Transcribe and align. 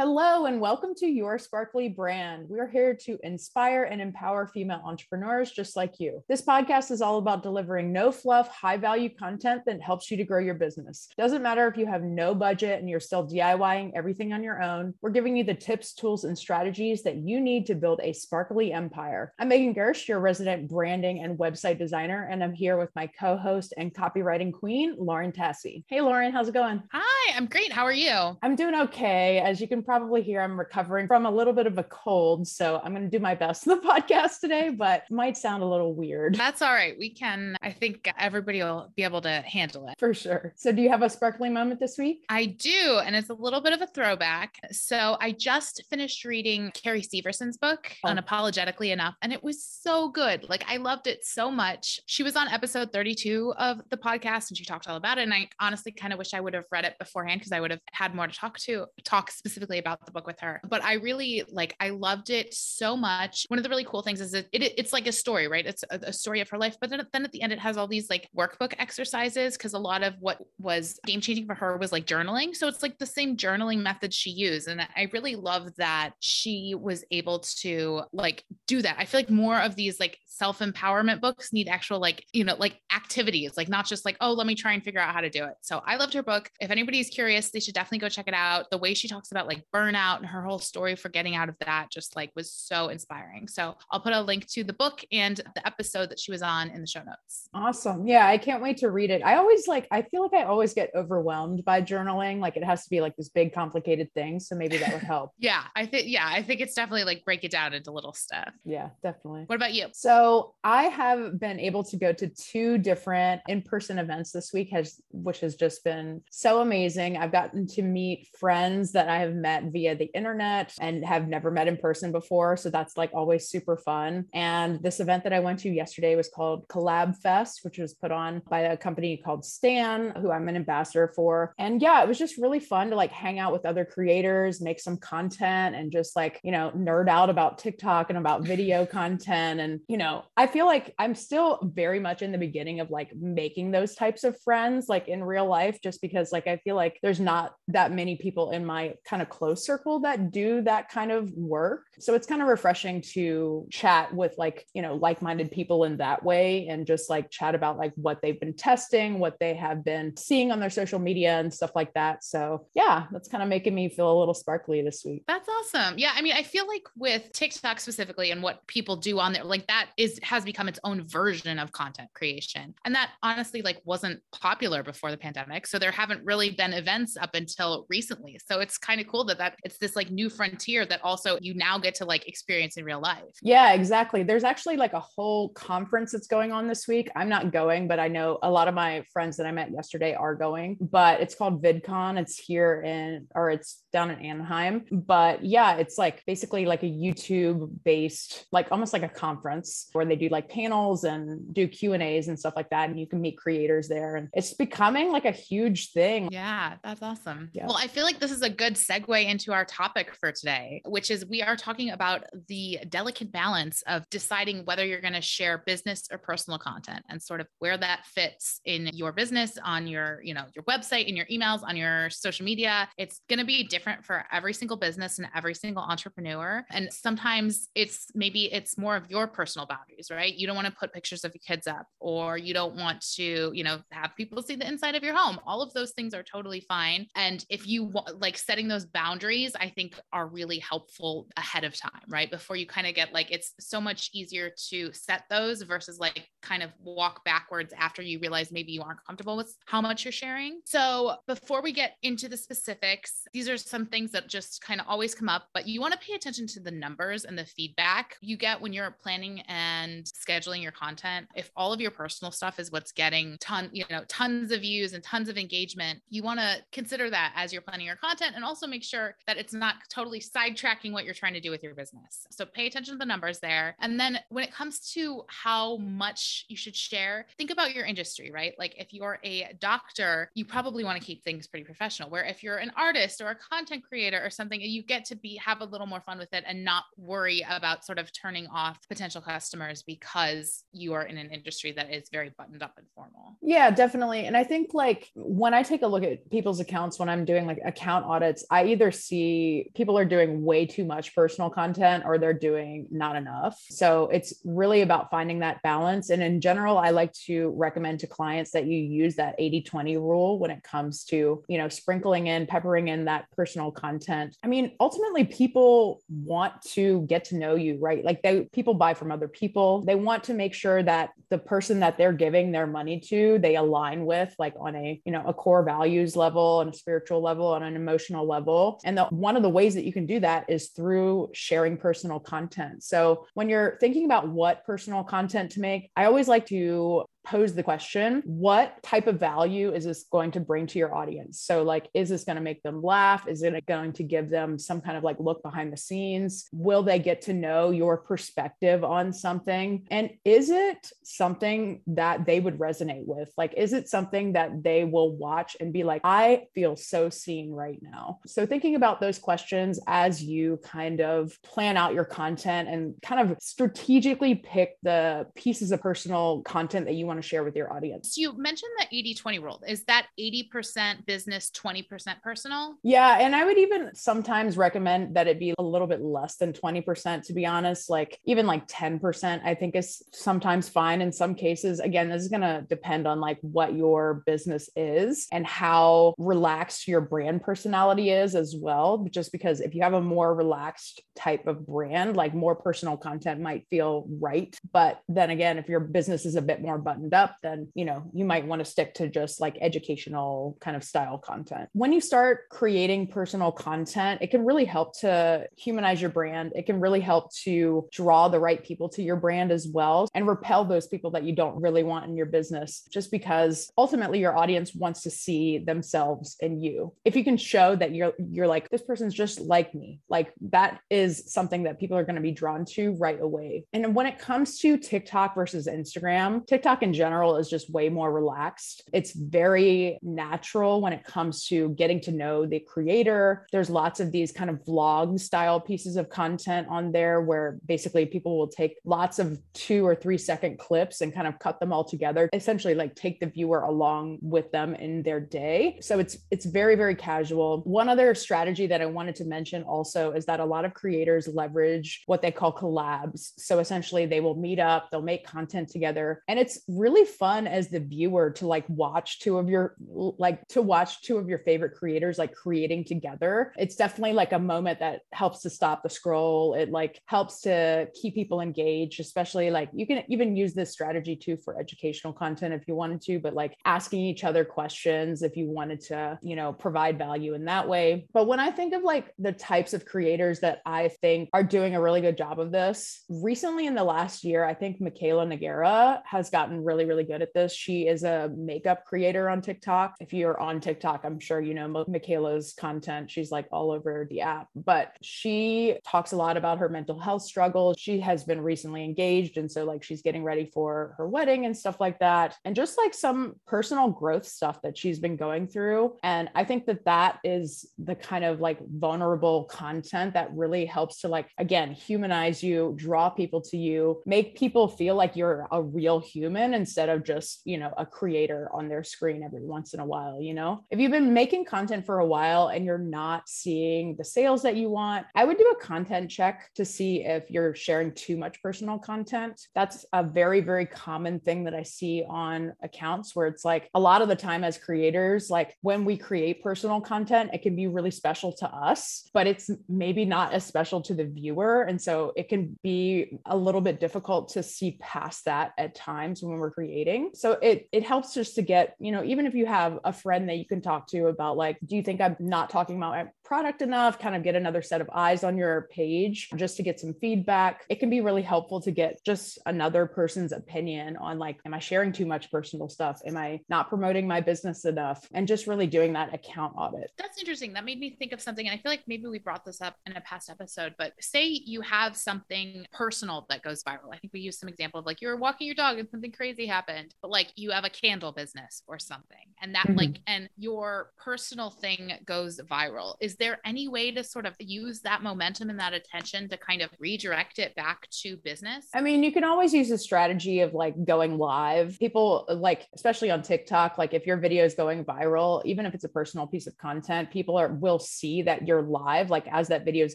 Hello, 0.00 0.46
and 0.46 0.60
welcome 0.60 0.94
to 0.98 1.08
Your 1.08 1.40
Sparkly 1.40 1.88
Brand. 1.88 2.48
We're 2.48 2.68
here 2.68 2.94
to 2.94 3.18
inspire 3.24 3.82
and 3.82 4.00
empower 4.00 4.46
female 4.46 4.80
entrepreneurs 4.84 5.50
just 5.50 5.74
like 5.74 5.98
you. 5.98 6.22
This 6.28 6.40
podcast 6.40 6.92
is 6.92 7.02
all 7.02 7.18
about 7.18 7.42
delivering 7.42 7.92
no 7.92 8.12
fluff, 8.12 8.48
high 8.48 8.76
value 8.76 9.08
content 9.08 9.62
that 9.66 9.82
helps 9.82 10.08
you 10.08 10.16
to 10.18 10.22
grow 10.22 10.38
your 10.38 10.54
business. 10.54 11.08
Doesn't 11.18 11.42
matter 11.42 11.66
if 11.66 11.76
you 11.76 11.84
have 11.86 12.04
no 12.04 12.32
budget 12.32 12.78
and 12.78 12.88
you're 12.88 13.00
still 13.00 13.26
DIYing 13.26 13.90
everything 13.96 14.32
on 14.32 14.44
your 14.44 14.62
own, 14.62 14.94
we're 15.02 15.10
giving 15.10 15.36
you 15.36 15.42
the 15.42 15.52
tips, 15.52 15.94
tools, 15.94 16.22
and 16.22 16.38
strategies 16.38 17.02
that 17.02 17.16
you 17.16 17.40
need 17.40 17.66
to 17.66 17.74
build 17.74 17.98
a 18.00 18.12
sparkly 18.12 18.72
empire. 18.72 19.32
I'm 19.40 19.48
Megan 19.48 19.74
Gersh, 19.74 20.06
your 20.06 20.20
resident 20.20 20.68
branding 20.68 21.24
and 21.24 21.36
website 21.36 21.76
designer, 21.76 22.28
and 22.30 22.44
I'm 22.44 22.54
here 22.54 22.78
with 22.78 22.94
my 22.94 23.08
co 23.08 23.36
host 23.36 23.74
and 23.76 23.92
copywriting 23.92 24.52
queen, 24.52 24.94
Lauren 24.96 25.32
Tassi. 25.32 25.82
Hey, 25.88 26.02
Lauren, 26.02 26.30
how's 26.30 26.46
it 26.46 26.54
going? 26.54 26.84
Hi, 26.92 27.34
I'm 27.36 27.46
great. 27.46 27.72
How 27.72 27.82
are 27.82 27.92
you? 27.92 28.38
I'm 28.44 28.54
doing 28.54 28.76
okay. 28.76 29.40
As 29.40 29.60
you 29.60 29.66
can 29.66 29.87
probably 29.88 30.20
hear 30.20 30.42
I'm 30.42 30.58
recovering 30.58 31.06
from 31.06 31.24
a 31.24 31.30
little 31.30 31.54
bit 31.54 31.66
of 31.66 31.78
a 31.78 31.82
cold. 31.84 32.46
So 32.46 32.78
I'm 32.84 32.92
going 32.92 33.10
to 33.10 33.16
do 33.16 33.22
my 33.22 33.34
best 33.34 33.66
in 33.66 33.74
the 33.74 33.80
podcast 33.80 34.40
today, 34.40 34.68
but 34.68 35.10
might 35.10 35.38
sound 35.38 35.62
a 35.62 35.66
little 35.66 35.94
weird. 35.94 36.34
That's 36.34 36.60
all 36.60 36.74
right. 36.74 36.94
We 36.98 37.08
can, 37.08 37.56
I 37.62 37.72
think 37.72 38.06
everybody 38.18 38.62
will 38.62 38.92
be 38.96 39.02
able 39.02 39.22
to 39.22 39.30
handle 39.30 39.88
it. 39.88 39.94
For 39.98 40.12
sure. 40.12 40.52
So 40.56 40.72
do 40.72 40.82
you 40.82 40.90
have 40.90 41.00
a 41.00 41.08
sparkling 41.08 41.54
moment 41.54 41.80
this 41.80 41.96
week? 41.96 42.26
I 42.28 42.44
do. 42.44 43.00
And 43.02 43.16
it's 43.16 43.30
a 43.30 43.34
little 43.34 43.62
bit 43.62 43.72
of 43.72 43.80
a 43.80 43.86
throwback. 43.86 44.60
So 44.72 45.16
I 45.22 45.32
just 45.32 45.82
finished 45.88 46.22
reading 46.26 46.70
Carrie 46.74 47.00
Severson's 47.00 47.56
book, 47.56 47.90
oh. 48.04 48.08
Unapologetically 48.10 48.92
Enough, 48.92 49.14
and 49.22 49.32
it 49.32 49.42
was 49.42 49.64
so 49.64 50.10
good. 50.10 50.46
Like 50.50 50.64
I 50.68 50.76
loved 50.76 51.06
it 51.06 51.24
so 51.24 51.50
much. 51.50 51.98
She 52.04 52.22
was 52.22 52.36
on 52.36 52.48
episode 52.48 52.92
32 52.92 53.54
of 53.56 53.80
the 53.88 53.96
podcast 53.96 54.50
and 54.50 54.58
she 54.58 54.66
talked 54.66 54.86
all 54.86 54.96
about 54.96 55.16
it. 55.16 55.22
And 55.22 55.32
I 55.32 55.48
honestly 55.58 55.92
kind 55.92 56.12
of 56.12 56.18
wish 56.18 56.34
I 56.34 56.40
would 56.40 56.52
have 56.52 56.66
read 56.70 56.84
it 56.84 56.96
beforehand 56.98 57.40
because 57.40 57.52
I 57.52 57.60
would 57.60 57.70
have 57.70 57.80
had 57.92 58.14
more 58.14 58.26
to 58.26 58.34
talk 58.34 58.58
to, 58.58 58.84
talk 59.02 59.30
specifically 59.30 59.77
about 59.78 60.04
the 60.04 60.12
book 60.12 60.26
with 60.26 60.40
her. 60.40 60.60
But 60.68 60.82
I 60.84 60.94
really 60.94 61.44
like, 61.50 61.74
I 61.80 61.90
loved 61.90 62.30
it 62.30 62.54
so 62.54 62.96
much. 62.96 63.44
One 63.48 63.58
of 63.58 63.62
the 63.62 63.68
really 63.68 63.84
cool 63.84 64.02
things 64.02 64.20
is 64.20 64.32
that 64.32 64.46
it, 64.52 64.74
it's 64.78 64.92
like 64.92 65.06
a 65.06 65.12
story, 65.12 65.48
right? 65.48 65.66
It's 65.66 65.84
a, 65.90 65.98
a 66.02 66.12
story 66.12 66.40
of 66.40 66.48
her 66.50 66.58
life. 66.58 66.76
But 66.80 66.90
then, 66.90 67.06
then 67.12 67.24
at 67.24 67.32
the 67.32 67.42
end, 67.42 67.52
it 67.52 67.58
has 67.58 67.76
all 67.76 67.86
these 67.86 68.10
like 68.10 68.28
workbook 68.36 68.74
exercises 68.78 69.56
because 69.56 69.74
a 69.74 69.78
lot 69.78 70.02
of 70.02 70.14
what 70.20 70.40
was 70.58 70.98
game 71.06 71.20
changing 71.20 71.46
for 71.46 71.54
her 71.54 71.76
was 71.76 71.92
like 71.92 72.06
journaling. 72.06 72.54
So 72.54 72.68
it's 72.68 72.82
like 72.82 72.98
the 72.98 73.06
same 73.06 73.36
journaling 73.36 73.80
method 73.82 74.12
she 74.12 74.30
used. 74.30 74.68
And 74.68 74.80
I 74.80 75.08
really 75.12 75.36
love 75.36 75.74
that 75.76 76.12
she 76.20 76.74
was 76.78 77.04
able 77.10 77.40
to 77.60 78.02
like 78.12 78.44
do 78.66 78.82
that. 78.82 78.96
I 78.98 79.04
feel 79.04 79.20
like 79.20 79.30
more 79.30 79.60
of 79.60 79.76
these 79.76 80.00
like 80.00 80.18
self 80.26 80.60
empowerment 80.60 81.20
books 81.20 81.52
need 81.52 81.68
actual 81.68 81.98
like, 82.00 82.24
you 82.32 82.44
know, 82.44 82.56
like 82.58 82.80
activities, 82.94 83.56
like 83.56 83.68
not 83.68 83.86
just 83.86 84.04
like, 84.04 84.16
oh, 84.20 84.32
let 84.32 84.46
me 84.46 84.54
try 84.54 84.72
and 84.72 84.82
figure 84.82 85.00
out 85.00 85.14
how 85.14 85.20
to 85.20 85.30
do 85.30 85.44
it. 85.44 85.54
So 85.60 85.82
I 85.84 85.96
loved 85.96 86.14
her 86.14 86.22
book. 86.22 86.50
If 86.60 86.70
anybody's 86.70 87.10
curious, 87.10 87.50
they 87.50 87.60
should 87.60 87.74
definitely 87.74 87.98
go 87.98 88.08
check 88.08 88.28
it 88.28 88.34
out. 88.34 88.70
The 88.70 88.78
way 88.78 88.94
she 88.94 89.08
talks 89.08 89.30
about 89.30 89.46
like 89.46 89.64
burnout 89.74 90.18
and 90.18 90.26
her 90.26 90.42
whole 90.42 90.58
story 90.58 90.96
for 90.96 91.08
getting 91.08 91.34
out 91.34 91.48
of 91.48 91.56
that 91.60 91.90
just 91.90 92.16
like 92.16 92.30
was 92.34 92.52
so 92.52 92.88
inspiring. 92.88 93.48
So 93.48 93.76
I'll 93.90 94.00
put 94.00 94.12
a 94.12 94.20
link 94.20 94.46
to 94.48 94.64
the 94.64 94.72
book 94.72 95.04
and 95.12 95.40
the 95.54 95.66
episode 95.66 96.10
that 96.10 96.18
she 96.18 96.30
was 96.30 96.42
on 96.42 96.70
in 96.70 96.80
the 96.80 96.86
show 96.86 97.00
notes. 97.00 97.48
Awesome. 97.54 98.06
Yeah, 98.06 98.26
I 98.26 98.38
can't 98.38 98.62
wait 98.62 98.78
to 98.78 98.90
read 98.90 99.10
it. 99.10 99.22
I 99.22 99.36
always 99.36 99.66
like, 99.66 99.86
I 99.90 100.02
feel 100.02 100.22
like 100.22 100.34
I 100.34 100.44
always 100.44 100.74
get 100.74 100.90
overwhelmed 100.94 101.64
by 101.64 101.82
journaling. 101.82 102.40
Like 102.40 102.56
it 102.56 102.64
has 102.64 102.84
to 102.84 102.90
be 102.90 103.00
like 103.00 103.16
this 103.16 103.28
big, 103.28 103.52
complicated 103.52 104.12
thing. 104.14 104.40
So 104.40 104.54
maybe 104.54 104.78
that 104.78 104.92
would 104.92 105.02
help. 105.02 105.32
yeah, 105.38 105.64
I 105.76 105.86
think, 105.86 106.08
yeah, 106.08 106.28
I 106.28 106.42
think 106.42 106.60
it's 106.60 106.74
definitely 106.74 107.04
like 107.04 107.24
break 107.24 107.44
it 107.44 107.50
down 107.50 107.74
into 107.74 107.90
little 107.90 108.14
stuff. 108.14 108.52
Yeah, 108.64 108.90
definitely. 109.02 109.44
What 109.46 109.56
about 109.56 109.74
you? 109.74 109.86
So 109.92 110.54
I 110.64 110.84
have 110.84 111.38
been 111.38 111.60
able 111.60 111.84
to 111.84 111.96
go 111.96 112.12
to 112.12 112.28
two 112.28 112.78
different 112.78 113.42
in 113.48 113.62
person 113.62 113.98
events 113.98 114.32
this 114.32 114.52
week, 114.52 114.70
has 114.70 115.00
which 115.10 115.40
has 115.40 115.54
just 115.56 115.84
been 115.84 116.22
so 116.30 116.60
amazing. 116.60 117.16
I've 117.16 117.32
gotten 117.32 117.66
to 117.68 117.82
meet 117.82 118.28
friends 118.38 118.92
that 118.92 119.08
I 119.08 119.18
have 119.18 119.34
met 119.34 119.57
via 119.64 119.94
the 119.94 120.10
internet 120.14 120.74
and 120.80 121.04
have 121.04 121.28
never 121.28 121.50
met 121.50 121.68
in 121.68 121.76
person 121.76 122.12
before. 122.12 122.56
So 122.56 122.70
that's 122.70 122.96
like 122.96 123.10
always 123.12 123.48
super 123.48 123.76
fun. 123.76 124.26
And 124.32 124.82
this 124.82 125.00
event 125.00 125.24
that 125.24 125.32
I 125.32 125.40
went 125.40 125.60
to 125.60 125.70
yesterday 125.70 126.16
was 126.16 126.28
called 126.28 126.66
Collab 126.68 127.16
Fest, 127.16 127.60
which 127.62 127.78
was 127.78 127.94
put 127.94 128.12
on 128.12 128.42
by 128.48 128.60
a 128.60 128.76
company 128.76 129.16
called 129.16 129.44
Stan, 129.44 130.12
who 130.20 130.30
I'm 130.30 130.48
an 130.48 130.56
ambassador 130.56 131.12
for. 131.14 131.54
And 131.58 131.80
yeah, 131.82 132.02
it 132.02 132.08
was 132.08 132.18
just 132.18 132.38
really 132.38 132.60
fun 132.60 132.90
to 132.90 132.96
like 132.96 133.12
hang 133.12 133.38
out 133.38 133.52
with 133.52 133.66
other 133.66 133.84
creators, 133.84 134.60
make 134.60 134.80
some 134.80 134.96
content, 134.96 135.74
and 135.74 135.92
just 135.92 136.16
like, 136.16 136.40
you 136.42 136.52
know, 136.52 136.72
nerd 136.76 137.08
out 137.08 137.30
about 137.30 137.58
TikTok 137.58 138.10
and 138.10 138.18
about 138.18 138.42
video 138.42 138.86
content. 138.98 139.60
And, 139.60 139.80
you 139.88 139.96
know, 139.96 140.24
I 140.36 140.46
feel 140.46 140.66
like 140.66 140.94
I'm 140.98 141.14
still 141.14 141.58
very 141.62 142.00
much 142.00 142.22
in 142.22 142.32
the 142.32 142.38
beginning 142.38 142.80
of 142.80 142.90
like 142.90 143.14
making 143.14 143.70
those 143.70 143.94
types 143.94 144.24
of 144.24 144.40
friends, 144.42 144.88
like 144.88 145.08
in 145.08 145.22
real 145.24 145.46
life, 145.46 145.80
just 145.82 146.00
because 146.00 146.32
like 146.32 146.46
I 146.46 146.58
feel 146.58 146.76
like 146.76 146.98
there's 147.02 147.20
not 147.20 147.54
that 147.68 147.92
many 147.92 148.16
people 148.16 148.50
in 148.50 148.64
my 148.64 148.94
kind 149.04 149.22
of 149.22 149.28
close 149.28 149.47
circle 149.54 150.00
that 150.00 150.30
do 150.30 150.62
that 150.62 150.88
kind 150.88 151.12
of 151.12 151.32
work. 151.32 151.84
So 151.98 152.14
it's 152.14 152.26
kind 152.26 152.42
of 152.42 152.48
refreshing 152.48 153.00
to 153.12 153.66
chat 153.70 154.14
with 154.14 154.34
like, 154.38 154.66
you 154.74 154.82
know, 154.82 154.96
like-minded 154.96 155.50
people 155.50 155.84
in 155.84 155.96
that 155.98 156.24
way 156.24 156.68
and 156.68 156.86
just 156.86 157.10
like 157.10 157.30
chat 157.30 157.54
about 157.54 157.78
like 157.78 157.92
what 157.96 158.20
they've 158.22 158.38
been 158.38 158.54
testing, 158.54 159.18
what 159.18 159.38
they 159.40 159.54
have 159.54 159.84
been 159.84 160.16
seeing 160.16 160.52
on 160.52 160.60
their 160.60 160.70
social 160.70 160.98
media 160.98 161.38
and 161.38 161.52
stuff 161.52 161.72
like 161.74 161.92
that. 161.94 162.24
So 162.24 162.66
yeah, 162.74 163.06
that's 163.10 163.28
kind 163.28 163.42
of 163.42 163.48
making 163.48 163.74
me 163.74 163.88
feel 163.88 164.12
a 164.12 164.18
little 164.18 164.34
sparkly 164.34 164.82
this 164.82 165.02
week. 165.04 165.24
That's 165.26 165.48
awesome. 165.48 165.98
Yeah. 165.98 166.12
I 166.14 166.22
mean, 166.22 166.34
I 166.34 166.42
feel 166.42 166.66
like 166.66 166.84
with 166.96 167.32
TikTok 167.32 167.80
specifically 167.80 168.30
and 168.30 168.42
what 168.42 168.66
people 168.66 168.96
do 168.96 169.18
on 169.18 169.32
there, 169.32 169.44
like 169.44 169.66
that 169.66 169.90
is 169.96 170.18
has 170.22 170.44
become 170.44 170.68
its 170.68 170.80
own 170.84 171.06
version 171.06 171.58
of 171.58 171.72
content 171.72 172.10
creation. 172.14 172.74
And 172.84 172.94
that 172.94 173.10
honestly 173.22 173.62
like 173.62 173.80
wasn't 173.84 174.20
popular 174.32 174.82
before 174.82 175.10
the 175.10 175.16
pandemic. 175.16 175.66
So 175.66 175.78
there 175.78 175.90
haven't 175.90 176.24
really 176.24 176.50
been 176.50 176.72
events 176.72 177.16
up 177.16 177.34
until 177.34 177.86
recently. 177.88 178.38
So 178.46 178.60
it's 178.60 178.78
kind 178.78 179.00
of 179.00 179.06
cool 179.08 179.24
that 179.24 179.37
that 179.38 179.56
it's 179.64 179.78
this 179.78 179.96
like 179.96 180.10
new 180.10 180.28
frontier 180.28 180.84
that 180.86 181.00
also 181.02 181.38
you 181.40 181.54
now 181.54 181.78
get 181.78 181.94
to 181.96 182.04
like 182.04 182.28
experience 182.28 182.76
in 182.76 182.84
real 182.84 183.00
life. 183.00 183.22
Yeah, 183.42 183.72
exactly. 183.72 184.22
There's 184.22 184.44
actually 184.44 184.76
like 184.76 184.92
a 184.92 185.00
whole 185.00 185.50
conference 185.50 186.12
that's 186.12 186.26
going 186.26 186.52
on 186.52 186.68
this 186.68 186.86
week. 186.86 187.10
I'm 187.16 187.28
not 187.28 187.52
going, 187.52 187.88
but 187.88 187.98
I 187.98 188.08
know 188.08 188.38
a 188.42 188.50
lot 188.50 188.68
of 188.68 188.74
my 188.74 189.04
friends 189.12 189.36
that 189.38 189.46
I 189.46 189.52
met 189.52 189.70
yesterday 189.70 190.14
are 190.14 190.34
going. 190.34 190.76
But 190.80 191.20
it's 191.20 191.34
called 191.34 191.62
VidCon. 191.62 192.18
It's 192.18 192.38
here 192.38 192.82
in 192.82 193.26
or 193.34 193.50
it's 193.50 193.82
down 193.92 194.10
in 194.10 194.20
Anaheim. 194.20 194.84
But 194.90 195.44
yeah, 195.44 195.76
it's 195.76 195.98
like 195.98 196.22
basically 196.26 196.66
like 196.66 196.82
a 196.82 196.86
YouTube 196.86 197.70
based, 197.84 198.46
like 198.52 198.68
almost 198.70 198.92
like 198.92 199.02
a 199.02 199.08
conference 199.08 199.88
where 199.92 200.04
they 200.04 200.16
do 200.16 200.28
like 200.28 200.48
panels 200.48 201.04
and 201.04 201.54
do 201.54 201.68
Q 201.68 201.94
and 201.94 202.02
A's 202.02 202.28
and 202.28 202.38
stuff 202.38 202.54
like 202.56 202.70
that. 202.70 202.90
And 202.90 202.98
you 202.98 203.06
can 203.06 203.20
meet 203.20 203.38
creators 203.38 203.88
there. 203.88 204.16
And 204.16 204.28
it's 204.32 204.54
becoming 204.54 205.12
like 205.12 205.24
a 205.24 205.30
huge 205.30 205.92
thing. 205.92 206.28
Yeah, 206.30 206.74
that's 206.82 207.02
awesome. 207.02 207.50
Yeah. 207.52 207.66
Well, 207.66 207.76
I 207.76 207.86
feel 207.86 208.04
like 208.04 208.18
this 208.18 208.32
is 208.32 208.42
a 208.42 208.50
good 208.50 208.74
segue 208.74 209.24
into 209.28 209.52
our 209.52 209.64
topic 209.64 210.14
for 210.14 210.32
today, 210.32 210.80
which 210.86 211.10
is 211.10 211.26
we 211.26 211.42
are 211.42 211.56
talking 211.56 211.90
about 211.90 212.24
the 212.48 212.78
delicate 212.88 213.30
balance 213.30 213.82
of 213.86 214.08
deciding 214.10 214.64
whether 214.64 214.84
you're 214.84 215.00
going 215.00 215.12
to 215.12 215.20
share 215.20 215.62
business 215.66 216.08
or 216.10 216.18
personal 216.18 216.58
content 216.58 217.04
and 217.08 217.22
sort 217.22 217.40
of 217.40 217.46
where 217.58 217.76
that 217.76 218.06
fits 218.06 218.60
in 218.64 218.88
your 218.94 219.12
business 219.12 219.58
on 219.62 219.86
your, 219.86 220.20
you 220.22 220.32
know, 220.32 220.44
your 220.54 220.64
website, 220.64 221.06
in 221.06 221.16
your 221.16 221.26
emails, 221.26 221.62
on 221.62 221.76
your 221.76 222.08
social 222.08 222.44
media. 222.44 222.88
It's 222.96 223.20
going 223.28 223.38
to 223.38 223.44
be 223.44 223.64
different 223.64 224.04
for 224.04 224.24
every 224.32 224.54
single 224.54 224.76
business 224.76 225.18
and 225.18 225.28
every 225.34 225.54
single 225.54 225.82
entrepreneur. 225.82 226.64
And 226.70 226.90
sometimes 226.92 227.68
it's 227.74 228.06
maybe 228.14 228.52
it's 228.52 228.78
more 228.78 228.96
of 228.96 229.10
your 229.10 229.26
personal 229.26 229.66
boundaries, 229.66 230.10
right? 230.10 230.34
You 230.34 230.46
don't 230.46 230.56
want 230.56 230.66
to 230.66 230.72
put 230.72 230.92
pictures 230.92 231.24
of 231.24 231.34
your 231.34 231.42
kids 231.46 231.66
up 231.66 231.86
or 232.00 232.38
you 232.38 232.54
don't 232.54 232.76
want 232.76 233.04
to, 233.16 233.50
you 233.52 233.64
know, 233.64 233.80
have 233.92 234.16
people 234.16 234.42
see 234.42 234.56
the 234.56 234.66
inside 234.66 234.94
of 234.94 235.02
your 235.02 235.14
home. 235.14 235.38
All 235.46 235.60
of 235.60 235.72
those 235.74 235.92
things 235.92 236.14
are 236.14 236.22
totally 236.22 236.60
fine. 236.60 237.06
And 237.14 237.44
if 237.50 237.66
you 237.66 237.92
like 238.16 238.38
setting 238.38 238.68
those 238.68 238.86
boundaries, 238.86 239.17
I 239.58 239.68
think 239.68 239.98
are 240.12 240.26
really 240.26 240.58
helpful 240.58 241.26
ahead 241.36 241.64
of 241.64 241.76
time, 241.76 242.02
right? 242.08 242.30
Before 242.30 242.56
you 242.56 242.66
kind 242.66 242.86
of 242.86 242.94
get 242.94 243.12
like, 243.12 243.30
it's 243.30 243.54
so 243.60 243.80
much 243.80 244.10
easier 244.12 244.50
to 244.68 244.92
set 244.92 245.24
those 245.30 245.62
versus 245.62 245.98
like 245.98 246.28
kind 246.42 246.62
of 246.62 246.70
walk 246.82 247.24
backwards 247.24 247.72
after 247.76 248.02
you 248.02 248.18
realize 248.20 248.52
maybe 248.52 248.72
you 248.72 248.82
aren't 248.82 249.04
comfortable 249.04 249.36
with 249.36 249.54
how 249.66 249.80
much 249.80 250.04
you're 250.04 250.12
sharing. 250.12 250.60
So 250.64 251.16
before 251.26 251.62
we 251.62 251.72
get 251.72 251.96
into 252.02 252.28
the 252.28 252.36
specifics, 252.36 253.22
these 253.32 253.48
are 253.48 253.56
some 253.56 253.86
things 253.86 254.12
that 254.12 254.28
just 254.28 254.62
kind 254.62 254.80
of 254.80 254.86
always 254.88 255.14
come 255.14 255.28
up, 255.28 255.48
but 255.54 255.66
you 255.66 255.80
want 255.80 255.92
to 255.92 255.98
pay 255.98 256.14
attention 256.14 256.46
to 256.48 256.60
the 256.60 256.70
numbers 256.70 257.24
and 257.24 257.38
the 257.38 257.44
feedback 257.44 258.16
you 258.20 258.36
get 258.36 258.60
when 258.60 258.72
you're 258.72 258.96
planning 259.02 259.40
and 259.48 260.04
scheduling 260.04 260.62
your 260.62 260.72
content. 260.72 261.26
If 261.34 261.50
all 261.56 261.72
of 261.72 261.80
your 261.80 261.90
personal 261.90 262.32
stuff 262.32 262.58
is 262.58 262.72
what's 262.72 262.92
getting 262.92 263.36
ton, 263.40 263.70
you 263.72 263.84
know, 263.90 264.04
tons 264.08 264.52
of 264.52 264.60
views 264.60 264.92
and 264.92 265.02
tons 265.02 265.28
of 265.28 265.38
engagement, 265.38 266.00
you 266.08 266.22
want 266.22 266.40
to 266.40 266.56
consider 266.72 267.10
that 267.10 267.32
as 267.36 267.52
you're 267.52 267.62
planning 267.62 267.86
your 267.86 267.96
content 267.96 268.32
and 268.34 268.44
also 268.44 268.66
make 268.66 268.84
sure 268.84 268.97
that 269.26 269.36
it's 269.36 269.52
not 269.52 269.76
totally 269.90 270.20
sidetracking 270.20 270.92
what 270.92 271.04
you're 271.04 271.14
trying 271.14 271.34
to 271.34 271.40
do 271.40 271.50
with 271.50 271.62
your 271.62 271.74
business. 271.74 272.26
So 272.30 272.44
pay 272.44 272.66
attention 272.66 272.94
to 272.94 272.98
the 272.98 273.06
numbers 273.06 273.40
there. 273.40 273.74
And 273.80 273.98
then 273.98 274.18
when 274.28 274.44
it 274.44 274.52
comes 274.52 274.90
to 274.92 275.22
how 275.28 275.76
much 275.78 276.44
you 276.48 276.56
should 276.56 276.76
share, 276.76 277.26
think 277.36 277.50
about 277.50 277.74
your 277.74 277.84
industry, 277.84 278.30
right? 278.30 278.54
Like 278.58 278.74
if 278.78 278.92
you're 278.92 279.18
a 279.24 279.54
doctor, 279.60 280.30
you 280.34 280.44
probably 280.44 280.84
want 280.84 281.00
to 281.00 281.04
keep 281.04 281.24
things 281.24 281.46
pretty 281.46 281.64
professional. 281.64 282.10
Where 282.10 282.24
if 282.24 282.42
you're 282.42 282.58
an 282.58 282.72
artist 282.76 283.20
or 283.20 283.28
a 283.28 283.36
content 283.36 283.84
creator 283.88 284.20
or 284.24 284.30
something, 284.30 284.60
you 284.60 284.82
get 284.82 285.04
to 285.06 285.16
be 285.16 285.36
have 285.36 285.60
a 285.60 285.64
little 285.64 285.86
more 285.86 286.00
fun 286.00 286.18
with 286.18 286.32
it 286.32 286.44
and 286.46 286.64
not 286.64 286.84
worry 286.96 287.44
about 287.48 287.84
sort 287.84 287.98
of 287.98 288.12
turning 288.12 288.46
off 288.48 288.78
potential 288.88 289.20
customers 289.20 289.82
because 289.82 290.64
you 290.72 290.92
are 290.94 291.04
in 291.04 291.18
an 291.18 291.30
industry 291.30 291.72
that 291.72 291.92
is 291.92 292.08
very 292.10 292.32
buttoned 292.36 292.62
up 292.62 292.74
and 292.76 292.86
formal. 292.94 293.36
Yeah, 293.42 293.70
definitely. 293.70 294.26
And 294.26 294.36
I 294.36 294.44
think 294.44 294.74
like 294.74 295.10
when 295.14 295.54
I 295.54 295.62
take 295.62 295.82
a 295.82 295.86
look 295.86 296.02
at 296.02 296.28
people's 296.30 296.60
accounts 296.60 296.98
when 296.98 297.08
I'm 297.08 297.24
doing 297.24 297.46
like 297.46 297.60
account 297.64 298.04
audits, 298.04 298.44
I 298.50 298.64
either 298.66 298.87
either 298.88 298.96
see 298.96 299.70
people 299.74 299.98
are 299.98 300.04
doing 300.04 300.44
way 300.44 300.66
too 300.66 300.84
much 300.84 301.14
personal 301.14 301.50
content 301.50 302.04
or 302.06 302.18
they're 302.18 302.32
doing 302.32 302.86
not 302.90 303.16
enough. 303.16 303.58
So 303.70 304.08
it's 304.08 304.34
really 304.44 304.82
about 304.82 305.10
finding 305.10 305.40
that 305.40 305.62
balance. 305.62 306.10
And 306.10 306.22
in 306.22 306.40
general, 306.40 306.78
I 306.78 306.90
like 306.90 307.12
to 307.26 307.50
recommend 307.56 308.00
to 308.00 308.06
clients 308.06 308.52
that 308.52 308.66
you 308.66 308.78
use 308.78 309.16
that 309.16 309.34
80 309.38 309.62
20 309.62 309.96
rule 309.96 310.38
when 310.38 310.50
it 310.50 310.62
comes 310.62 311.04
to, 311.04 311.42
you 311.48 311.58
know, 311.58 311.68
sprinkling 311.68 312.28
in, 312.28 312.46
peppering 312.46 312.88
in 312.88 313.04
that 313.06 313.30
personal 313.32 313.70
content. 313.70 314.36
I 314.42 314.46
mean, 314.46 314.72
ultimately, 314.80 315.24
people 315.24 316.00
want 316.08 316.60
to 316.74 317.02
get 317.02 317.24
to 317.26 317.36
know 317.36 317.54
you, 317.54 317.78
right? 317.78 318.04
Like 318.04 318.22
they 318.22 318.48
people 318.52 318.74
buy 318.74 318.94
from 318.94 319.12
other 319.12 319.28
people. 319.28 319.82
They 319.82 319.94
want 319.94 320.24
to 320.24 320.34
make 320.34 320.54
sure 320.54 320.82
that 320.82 321.10
the 321.30 321.38
person 321.38 321.80
that 321.80 321.98
they're 321.98 322.12
giving 322.12 322.52
their 322.52 322.66
money 322.66 323.00
to, 323.08 323.38
they 323.38 323.56
align 323.56 324.04
with 324.04 324.34
like 324.38 324.54
on 324.58 324.74
a, 324.76 325.00
you 325.04 325.12
know, 325.12 325.24
a 325.26 325.34
core 325.34 325.62
values 325.62 326.16
level 326.16 326.60
and 326.60 326.72
a 326.72 326.76
spiritual 326.76 327.22
level, 327.22 327.46
on 327.46 327.62
an 327.62 327.76
emotional 327.76 328.26
level. 328.26 328.77
And 328.84 328.98
the, 328.98 329.04
one 329.06 329.36
of 329.36 329.42
the 329.42 329.48
ways 329.48 329.74
that 329.74 329.84
you 329.84 329.92
can 329.92 330.06
do 330.06 330.20
that 330.20 330.48
is 330.48 330.68
through 330.68 331.30
sharing 331.32 331.76
personal 331.76 332.20
content. 332.20 332.82
So 332.82 333.26
when 333.34 333.48
you're 333.48 333.76
thinking 333.80 334.04
about 334.04 334.28
what 334.28 334.64
personal 334.64 335.04
content 335.04 335.52
to 335.52 335.60
make, 335.60 335.90
I 335.96 336.04
always 336.04 336.28
like 336.28 336.46
to 336.46 337.04
pose 337.24 337.54
the 337.54 337.62
question 337.62 338.22
what 338.24 338.82
type 338.82 339.06
of 339.06 339.20
value 339.20 339.72
is 339.72 339.84
this 339.84 340.04
going 340.10 340.30
to 340.30 340.40
bring 340.40 340.66
to 340.66 340.78
your 340.78 340.94
audience? 340.94 341.40
So 341.40 341.62
like 341.62 341.88
is 341.94 342.08
this 342.08 342.24
going 342.24 342.36
to 342.36 342.42
make 342.42 342.62
them 342.62 342.82
laugh? 342.82 343.28
Is 343.28 343.42
it 343.42 343.66
going 343.66 343.92
to 343.94 344.02
give 344.02 344.30
them 344.30 344.58
some 344.58 344.80
kind 344.80 344.96
of 344.96 345.04
like 345.04 345.16
look 345.18 345.42
behind 345.42 345.72
the 345.72 345.76
scenes? 345.76 346.48
Will 346.52 346.82
they 346.82 346.98
get 346.98 347.22
to 347.22 347.32
know 347.32 347.70
your 347.70 347.98
perspective 347.98 348.84
on 348.84 349.12
something? 349.12 349.86
And 349.90 350.10
is 350.24 350.50
it 350.50 350.90
something 351.02 351.82
that 351.88 352.24
they 352.26 352.40
would 352.40 352.58
resonate 352.58 353.06
with? 353.06 353.30
Like 353.36 353.54
is 353.56 353.72
it 353.72 353.88
something 353.88 354.32
that 354.34 354.62
they 354.62 354.84
will 354.84 355.16
watch 355.16 355.56
and 355.60 355.72
be 355.72 355.84
like 355.84 356.00
i 356.04 356.44
feel 356.54 356.76
so 356.76 357.10
seen 357.10 357.50
right 357.52 357.78
now. 357.82 358.20
So 358.26 358.46
thinking 358.46 358.74
about 358.74 359.00
those 359.00 359.18
questions 359.18 359.80
as 359.86 360.22
you 360.22 360.58
kind 360.62 361.00
of 361.00 361.32
plan 361.42 361.76
out 361.76 361.94
your 361.94 362.04
content 362.04 362.68
and 362.68 362.94
kind 363.02 363.30
of 363.30 363.36
strategically 363.40 364.34
pick 364.34 364.76
the 364.82 365.26
pieces 365.34 365.72
of 365.72 365.80
personal 365.80 366.42
content 366.42 366.86
that 366.86 366.94
you 366.94 367.06
want 367.06 367.17
to 367.20 367.26
share 367.26 367.44
with 367.44 367.56
your 367.56 367.72
audience. 367.72 368.16
You 368.16 368.36
mentioned 368.36 368.70
the 368.78 368.86
80 368.96 369.14
20 369.14 369.38
rule. 369.38 369.62
Is 369.66 369.84
that 369.84 370.06
80% 370.18 371.06
business, 371.06 371.50
20% 371.50 372.22
personal? 372.22 372.76
Yeah. 372.82 373.18
And 373.20 373.34
I 373.34 373.44
would 373.44 373.58
even 373.58 373.90
sometimes 373.94 374.56
recommend 374.56 375.16
that 375.16 375.26
it 375.26 375.38
be 375.38 375.54
a 375.58 375.62
little 375.62 375.86
bit 375.86 376.00
less 376.00 376.36
than 376.36 376.52
20%, 376.52 377.22
to 377.26 377.32
be 377.32 377.46
honest. 377.46 377.90
Like 377.90 378.18
even 378.24 378.46
like 378.46 378.66
10%, 378.68 379.40
I 379.44 379.54
think 379.54 379.76
is 379.76 380.02
sometimes 380.12 380.68
fine 380.68 381.00
in 381.00 381.12
some 381.12 381.34
cases. 381.34 381.80
Again, 381.80 382.08
this 382.08 382.22
is 382.22 382.28
going 382.28 382.42
to 382.42 382.64
depend 382.68 383.06
on 383.06 383.20
like 383.20 383.38
what 383.42 383.74
your 383.74 384.22
business 384.26 384.70
is 384.76 385.26
and 385.32 385.46
how 385.46 386.14
relaxed 386.18 386.88
your 386.88 387.00
brand 387.00 387.42
personality 387.42 388.10
is 388.10 388.34
as 388.34 388.54
well. 388.58 389.06
Just 389.10 389.32
because 389.32 389.60
if 389.60 389.74
you 389.74 389.82
have 389.82 389.94
a 389.94 390.00
more 390.00 390.34
relaxed 390.34 391.02
type 391.16 391.46
of 391.46 391.66
brand, 391.66 392.16
like 392.16 392.34
more 392.34 392.54
personal 392.54 392.96
content 392.96 393.40
might 393.40 393.66
feel 393.70 394.06
right. 394.20 394.56
But 394.72 395.00
then 395.08 395.30
again, 395.30 395.58
if 395.58 395.68
your 395.68 395.80
business 395.80 396.26
is 396.26 396.34
a 396.34 396.42
bit 396.42 396.62
more 396.62 396.78
buttoned 396.78 396.97
buttoned 396.98 397.14
up, 397.14 397.36
then, 397.42 397.68
you 397.74 397.84
know, 397.84 398.02
you 398.12 398.24
might 398.24 398.46
want 398.46 398.60
to 398.60 398.64
stick 398.64 398.94
to 398.94 399.08
just 399.08 399.40
like 399.40 399.56
educational 399.60 400.56
kind 400.60 400.76
of 400.76 400.82
style 400.82 401.18
content. 401.18 401.68
When 401.72 401.92
you 401.92 402.00
start 402.00 402.48
creating 402.50 403.08
personal 403.08 403.52
content, 403.52 404.20
it 404.20 404.30
can 404.30 404.44
really 404.44 404.64
help 404.64 404.98
to 405.00 405.46
humanize 405.56 406.00
your 406.00 406.10
brand. 406.10 406.52
It 406.56 406.66
can 406.66 406.80
really 406.80 407.00
help 407.00 407.32
to 407.44 407.88
draw 407.92 408.28
the 408.28 408.40
right 408.40 408.62
people 408.62 408.88
to 408.90 409.02
your 409.02 409.16
brand 409.16 409.52
as 409.52 409.68
well 409.68 410.08
and 410.14 410.26
repel 410.26 410.64
those 410.64 410.86
people 410.86 411.10
that 411.12 411.24
you 411.24 411.34
don't 411.34 411.60
really 411.60 411.84
want 411.84 412.06
in 412.06 412.16
your 412.16 412.26
business 412.26 412.88
just 412.90 413.10
because 413.10 413.70
ultimately 413.78 414.18
your 414.18 414.36
audience 414.36 414.74
wants 414.74 415.02
to 415.02 415.10
see 415.10 415.58
themselves 415.58 416.36
in 416.40 416.60
you. 416.60 416.92
If 417.04 417.14
you 417.16 417.24
can 417.24 417.36
show 417.36 417.76
that 417.76 417.94
you're 417.94 418.12
you're 418.18 418.46
like 418.46 418.68
this 418.70 418.82
person's 418.82 419.14
just 419.14 419.40
like 419.40 419.74
me, 419.74 420.00
like 420.08 420.32
that 420.50 420.80
is 420.90 421.32
something 421.32 421.64
that 421.64 421.78
people 421.78 421.96
are 421.96 422.04
going 422.04 422.16
to 422.16 422.22
be 422.22 422.32
drawn 422.32 422.64
to 422.64 422.92
right 422.94 423.20
away. 423.20 423.64
And 423.72 423.94
when 423.94 424.06
it 424.06 424.18
comes 424.18 424.58
to 424.60 424.76
TikTok 424.76 425.34
versus 425.34 425.66
Instagram, 425.66 426.46
TikTok 426.46 426.82
in 426.88 426.94
general 426.94 427.36
is 427.36 427.50
just 427.50 427.70
way 427.70 427.90
more 427.90 428.10
relaxed. 428.10 428.88
It's 428.94 429.12
very 429.12 429.98
natural 430.02 430.80
when 430.80 430.94
it 430.94 431.04
comes 431.04 431.46
to 431.48 431.68
getting 431.70 432.00
to 432.02 432.12
know 432.12 432.46
the 432.46 432.60
creator. 432.60 433.46
There's 433.52 433.68
lots 433.68 434.00
of 434.00 434.10
these 434.10 434.32
kind 434.32 434.48
of 434.48 434.64
vlog 434.64 435.20
style 435.20 435.60
pieces 435.60 435.96
of 435.96 436.08
content 436.08 436.66
on 436.70 436.92
there 436.92 437.20
where 437.20 437.58
basically 437.66 438.06
people 438.06 438.38
will 438.38 438.48
take 438.48 438.78
lots 438.84 439.18
of 439.18 439.38
two 439.52 439.86
or 439.86 439.94
three 439.94 440.16
second 440.16 440.58
clips 440.58 441.02
and 441.02 441.14
kind 441.14 441.26
of 441.26 441.38
cut 441.38 441.60
them 441.60 441.72
all 441.74 441.84
together, 441.84 442.30
essentially 442.32 442.74
like 442.74 442.94
take 442.94 443.20
the 443.20 443.26
viewer 443.26 443.60
along 443.60 444.18
with 444.22 444.50
them 444.50 444.74
in 444.74 445.02
their 445.02 445.20
day. 445.20 445.78
So 445.82 445.98
it's 445.98 446.16
it's 446.30 446.46
very 446.46 446.74
very 446.74 446.94
casual. 446.94 447.60
One 447.64 447.88
other 447.90 448.14
strategy 448.14 448.66
that 448.68 448.80
I 448.80 448.86
wanted 448.86 449.14
to 449.16 449.24
mention 449.26 449.62
also 449.64 450.12
is 450.12 450.24
that 450.26 450.40
a 450.40 450.44
lot 450.44 450.64
of 450.64 450.72
creators 450.72 451.28
leverage 451.28 452.02
what 452.06 452.22
they 452.22 452.32
call 452.32 452.52
collabs. 452.52 453.32
So 453.36 453.58
essentially 453.58 454.06
they 454.06 454.20
will 454.20 454.36
meet 454.36 454.58
up, 454.58 454.90
they'll 454.90 455.02
make 455.02 455.26
content 455.26 455.68
together, 455.68 456.22
and 456.28 456.38
it's 456.38 456.60
really 456.78 457.04
fun 457.04 457.46
as 457.46 457.68
the 457.68 457.80
viewer 457.80 458.30
to 458.30 458.46
like 458.46 458.64
watch 458.68 459.18
two 459.20 459.38
of 459.38 459.48
your 459.48 459.74
like 459.86 460.46
to 460.48 460.62
watch 460.62 461.02
two 461.02 461.18
of 461.18 461.28
your 461.28 461.40
favorite 461.40 461.74
creators 461.74 462.18
like 462.18 462.34
creating 462.34 462.84
together. 462.84 463.52
It's 463.58 463.76
definitely 463.76 464.12
like 464.12 464.32
a 464.32 464.38
moment 464.38 464.78
that 464.80 465.00
helps 465.12 465.42
to 465.42 465.50
stop 465.50 465.82
the 465.82 465.90
scroll. 465.90 466.54
It 466.54 466.70
like 466.70 467.00
helps 467.06 467.42
to 467.42 467.88
keep 468.00 468.14
people 468.14 468.40
engaged, 468.40 469.00
especially 469.00 469.50
like 469.50 469.70
you 469.72 469.86
can 469.86 470.04
even 470.08 470.36
use 470.36 470.54
this 470.54 470.72
strategy 470.72 471.16
too 471.16 471.36
for 471.36 471.58
educational 471.58 472.12
content 472.12 472.54
if 472.54 472.66
you 472.68 472.74
wanted 472.74 473.00
to, 473.02 473.18
but 473.18 473.34
like 473.34 473.56
asking 473.64 474.00
each 474.00 474.24
other 474.24 474.44
questions 474.44 475.22
if 475.22 475.36
you 475.36 475.48
wanted 475.48 475.80
to, 475.80 476.18
you 476.22 476.36
know, 476.36 476.52
provide 476.52 476.98
value 476.98 477.34
in 477.34 477.44
that 477.46 477.68
way. 477.68 478.06
But 478.12 478.26
when 478.26 478.40
I 478.40 478.50
think 478.50 478.74
of 478.74 478.82
like 478.82 479.12
the 479.18 479.32
types 479.32 479.74
of 479.74 479.84
creators 479.84 480.40
that 480.40 480.60
I 480.64 480.88
think 480.88 481.30
are 481.32 481.42
doing 481.42 481.74
a 481.74 481.80
really 481.80 482.00
good 482.00 482.16
job 482.16 482.38
of 482.38 482.52
this, 482.52 483.04
recently 483.08 483.66
in 483.66 483.74
the 483.74 483.84
last 483.84 484.24
year, 484.24 484.44
I 484.44 484.54
think 484.54 484.80
Mikayla 484.80 485.26
Nogueira 485.26 486.00
has 486.04 486.30
gotten 486.30 486.64
really, 486.68 486.84
really 486.84 487.04
good 487.04 487.22
at 487.22 487.32
this. 487.32 487.54
She 487.54 487.88
is 487.88 488.04
a 488.04 488.30
makeup 488.36 488.84
creator 488.84 489.30
on 489.30 489.40
TikTok. 489.40 489.94
If 490.00 490.12
you're 490.12 490.38
on 490.38 490.60
TikTok, 490.60 491.00
I'm 491.02 491.18
sure 491.18 491.40
you 491.40 491.54
know 491.54 491.66
Mikayla's 491.88 492.52
content. 492.52 493.10
She's 493.10 493.32
like 493.32 493.48
all 493.50 493.70
over 493.70 494.06
the 494.10 494.20
app, 494.20 494.48
but 494.54 494.92
she 495.00 495.78
talks 495.82 496.12
a 496.12 496.16
lot 496.16 496.36
about 496.36 496.58
her 496.58 496.68
mental 496.68 497.00
health 497.00 497.22
struggles. 497.22 497.76
She 497.78 498.00
has 498.00 498.22
been 498.22 498.42
recently 498.42 498.84
engaged. 498.84 499.38
And 499.38 499.50
so, 499.50 499.64
like, 499.64 499.82
she's 499.82 500.02
getting 500.02 500.24
ready 500.24 500.50
for 500.52 500.94
her 500.98 501.08
wedding 501.08 501.46
and 501.46 501.56
stuff 501.56 501.80
like 501.80 502.00
that. 502.00 502.36
And 502.44 502.54
just 502.54 502.76
like 502.76 502.92
some 502.92 503.36
personal 503.46 503.88
growth 503.88 504.26
stuff 504.26 504.60
that 504.62 504.76
she's 504.76 504.98
been 504.98 505.16
going 505.16 505.48
through. 505.48 505.96
And 506.02 506.28
I 506.34 506.44
think 506.44 506.66
that 506.66 506.84
that 506.84 507.18
is 507.24 507.64
the 507.78 507.94
kind 507.94 508.24
of 508.26 508.40
like 508.40 508.58
vulnerable 508.68 509.44
content 509.44 510.12
that 510.12 510.28
really 510.34 510.66
helps 510.66 511.00
to, 511.00 511.08
like, 511.08 511.30
again, 511.38 511.72
humanize 511.72 512.42
you, 512.42 512.74
draw 512.76 513.08
people 513.08 513.40
to 513.40 513.56
you, 513.56 514.02
make 514.04 514.36
people 514.36 514.68
feel 514.68 514.94
like 514.94 515.16
you're 515.16 515.48
a 515.50 515.62
real 515.62 515.98
human 515.98 516.52
instead 516.58 516.90
of 516.90 517.04
just, 517.04 517.40
you 517.44 517.56
know, 517.56 517.72
a 517.78 517.86
creator 517.86 518.50
on 518.52 518.68
their 518.68 518.84
screen 518.84 519.22
every 519.22 519.44
once 519.44 519.72
in 519.72 519.80
a 519.80 519.86
while, 519.86 520.20
you 520.20 520.34
know? 520.34 520.64
If 520.70 520.78
you've 520.78 520.92
been 520.92 521.14
making 521.14 521.46
content 521.46 521.86
for 521.86 522.00
a 522.00 522.06
while 522.06 522.48
and 522.48 522.64
you're 522.66 522.76
not 522.76 523.28
seeing 523.28 523.96
the 523.96 524.04
sales 524.04 524.42
that 524.42 524.56
you 524.56 524.68
want, 524.68 525.06
I 525.14 525.24
would 525.24 525.38
do 525.38 525.54
a 525.56 525.64
content 525.64 526.10
check 526.10 526.50
to 526.56 526.64
see 526.64 527.04
if 527.04 527.30
you're 527.30 527.54
sharing 527.54 527.92
too 527.92 528.16
much 528.16 528.42
personal 528.42 528.78
content. 528.78 529.40
That's 529.54 529.86
a 529.92 530.02
very, 530.02 530.40
very 530.40 530.66
common 530.66 531.20
thing 531.20 531.44
that 531.44 531.54
I 531.54 531.62
see 531.62 532.04
on 532.08 532.52
accounts 532.62 533.14
where 533.14 533.28
it's 533.28 533.44
like 533.44 533.70
a 533.74 533.80
lot 533.80 534.02
of 534.02 534.08
the 534.08 534.16
time 534.16 534.44
as 534.44 534.58
creators, 534.58 535.30
like 535.30 535.56
when 535.62 535.84
we 535.84 535.96
create 535.96 536.42
personal 536.42 536.80
content, 536.80 537.30
it 537.32 537.42
can 537.42 537.54
be 537.54 537.68
really 537.68 537.92
special 537.92 538.32
to 538.40 538.48
us, 538.48 539.08
but 539.14 539.26
it's 539.26 539.48
maybe 539.68 540.04
not 540.04 540.32
as 540.32 540.44
special 540.44 540.82
to 540.82 540.94
the 540.94 541.04
viewer. 541.04 541.62
And 541.62 541.80
so 541.80 542.12
it 542.16 542.28
can 542.28 542.58
be 542.62 543.20
a 543.24 543.36
little 543.36 543.60
bit 543.60 543.78
difficult 543.78 544.30
to 544.30 544.42
see 544.42 544.76
past 544.80 545.24
that 545.26 545.52
at 545.56 545.74
times 545.74 546.22
when 546.22 546.38
we're 546.38 546.47
we're 546.48 546.54
creating. 546.54 547.10
So 547.14 547.32
it 547.32 547.68
it 547.72 547.82
helps 547.84 548.14
just 548.14 548.34
to 548.36 548.42
get, 548.42 548.74
you 548.78 548.92
know, 548.92 549.04
even 549.04 549.26
if 549.26 549.34
you 549.34 549.46
have 549.46 549.78
a 549.84 549.92
friend 549.92 550.28
that 550.28 550.36
you 550.36 550.46
can 550.46 550.60
talk 550.60 550.86
to 550.88 551.06
about 551.06 551.36
like, 551.36 551.58
do 551.64 551.76
you 551.76 551.82
think 551.82 552.00
I'm 552.00 552.16
not 552.18 552.50
talking 552.50 552.76
about 552.76 552.90
my 552.92 553.06
product 553.24 553.62
enough? 553.62 553.98
Kind 553.98 554.16
of 554.16 554.22
get 554.22 554.34
another 554.34 554.62
set 554.62 554.80
of 554.80 554.88
eyes 554.92 555.24
on 555.24 555.36
your 555.36 555.68
page 555.70 556.28
just 556.36 556.56
to 556.56 556.62
get 556.62 556.80
some 556.80 556.94
feedback. 556.94 557.64
It 557.68 557.80
can 557.80 557.90
be 557.90 558.00
really 558.00 558.22
helpful 558.22 558.60
to 558.62 558.70
get 558.70 559.02
just 559.04 559.38
another 559.46 559.86
person's 559.86 560.32
opinion 560.32 560.96
on 560.96 561.18
like, 561.18 561.38
am 561.44 561.54
I 561.54 561.58
sharing 561.58 561.92
too 561.92 562.06
much 562.06 562.30
personal 562.30 562.68
stuff? 562.68 563.00
Am 563.06 563.16
I 563.16 563.40
not 563.48 563.68
promoting 563.68 564.06
my 564.06 564.20
business 564.20 564.64
enough? 564.64 565.06
And 565.12 565.28
just 565.28 565.46
really 565.46 565.66
doing 565.66 565.92
that 565.92 566.14
account 566.14 566.54
audit. 566.56 566.90
That's 566.96 567.18
interesting. 567.18 567.52
That 567.52 567.64
made 567.64 567.78
me 567.78 567.90
think 567.90 568.12
of 568.12 568.20
something. 568.20 568.46
And 568.46 568.58
I 568.58 568.62
feel 568.62 568.72
like 568.72 568.82
maybe 568.86 569.06
we 569.06 569.18
brought 569.18 569.44
this 569.44 569.60
up 569.60 569.76
in 569.86 569.96
a 569.96 570.00
past 570.00 570.30
episode, 570.30 570.74
but 570.78 570.92
say 571.00 571.26
you 571.26 571.60
have 571.60 571.96
something 571.96 572.66
personal 572.72 573.26
that 573.28 573.42
goes 573.42 573.62
viral. 573.62 573.92
I 573.92 573.98
think 573.98 574.12
we 574.12 574.20
used 574.20 574.38
some 574.38 574.48
example 574.48 574.80
of 574.80 574.86
like 574.86 575.00
you're 575.02 575.16
walking 575.16 575.46
your 575.46 575.54
dog 575.54 575.78
and 575.78 575.88
something 575.90 576.12
crazy 576.12 576.37
crazy 576.38 576.48
happened, 576.48 576.94
but 577.02 577.10
like 577.10 577.32
you 577.36 577.50
have 577.50 577.64
a 577.64 577.70
candle 577.70 578.12
business 578.12 578.62
or 578.66 578.78
something 578.78 579.28
and 579.42 579.54
that 579.54 579.66
mm-hmm. 579.66 579.78
like 579.78 580.00
and 580.06 580.28
your 580.36 580.90
personal 581.02 581.50
thing 581.50 581.92
goes 582.04 582.40
viral. 582.50 582.94
Is 583.00 583.16
there 583.16 583.38
any 583.44 583.68
way 583.68 583.90
to 583.92 584.04
sort 584.04 584.26
of 584.26 584.34
use 584.38 584.80
that 584.80 585.02
momentum 585.02 585.50
and 585.50 585.58
that 585.58 585.72
attention 585.72 586.28
to 586.28 586.36
kind 586.36 586.62
of 586.62 586.70
redirect 586.78 587.38
it 587.38 587.54
back 587.54 587.88
to 588.02 588.16
business? 588.18 588.66
I 588.74 588.80
mean, 588.80 589.02
you 589.02 589.12
can 589.12 589.24
always 589.24 589.52
use 589.52 589.70
a 589.70 589.78
strategy 589.78 590.40
of 590.40 590.54
like 590.54 590.84
going 590.84 591.18
live. 591.18 591.78
People 591.78 592.26
like 592.28 592.66
especially 592.74 593.10
on 593.10 593.22
TikTok, 593.22 593.78
like 593.78 593.94
if 593.94 594.06
your 594.06 594.16
video 594.16 594.44
is 594.44 594.54
going 594.54 594.84
viral, 594.84 595.44
even 595.44 595.66
if 595.66 595.74
it's 595.74 595.84
a 595.84 595.88
personal 595.88 596.26
piece 596.26 596.46
of 596.46 596.56
content, 596.58 597.10
people 597.10 597.36
are 597.36 597.48
will 597.48 597.78
see 597.78 598.22
that 598.22 598.46
you're 598.46 598.62
live 598.62 599.10
like 599.10 599.26
as 599.30 599.48
that 599.48 599.64
video 599.64 599.84
is 599.84 599.94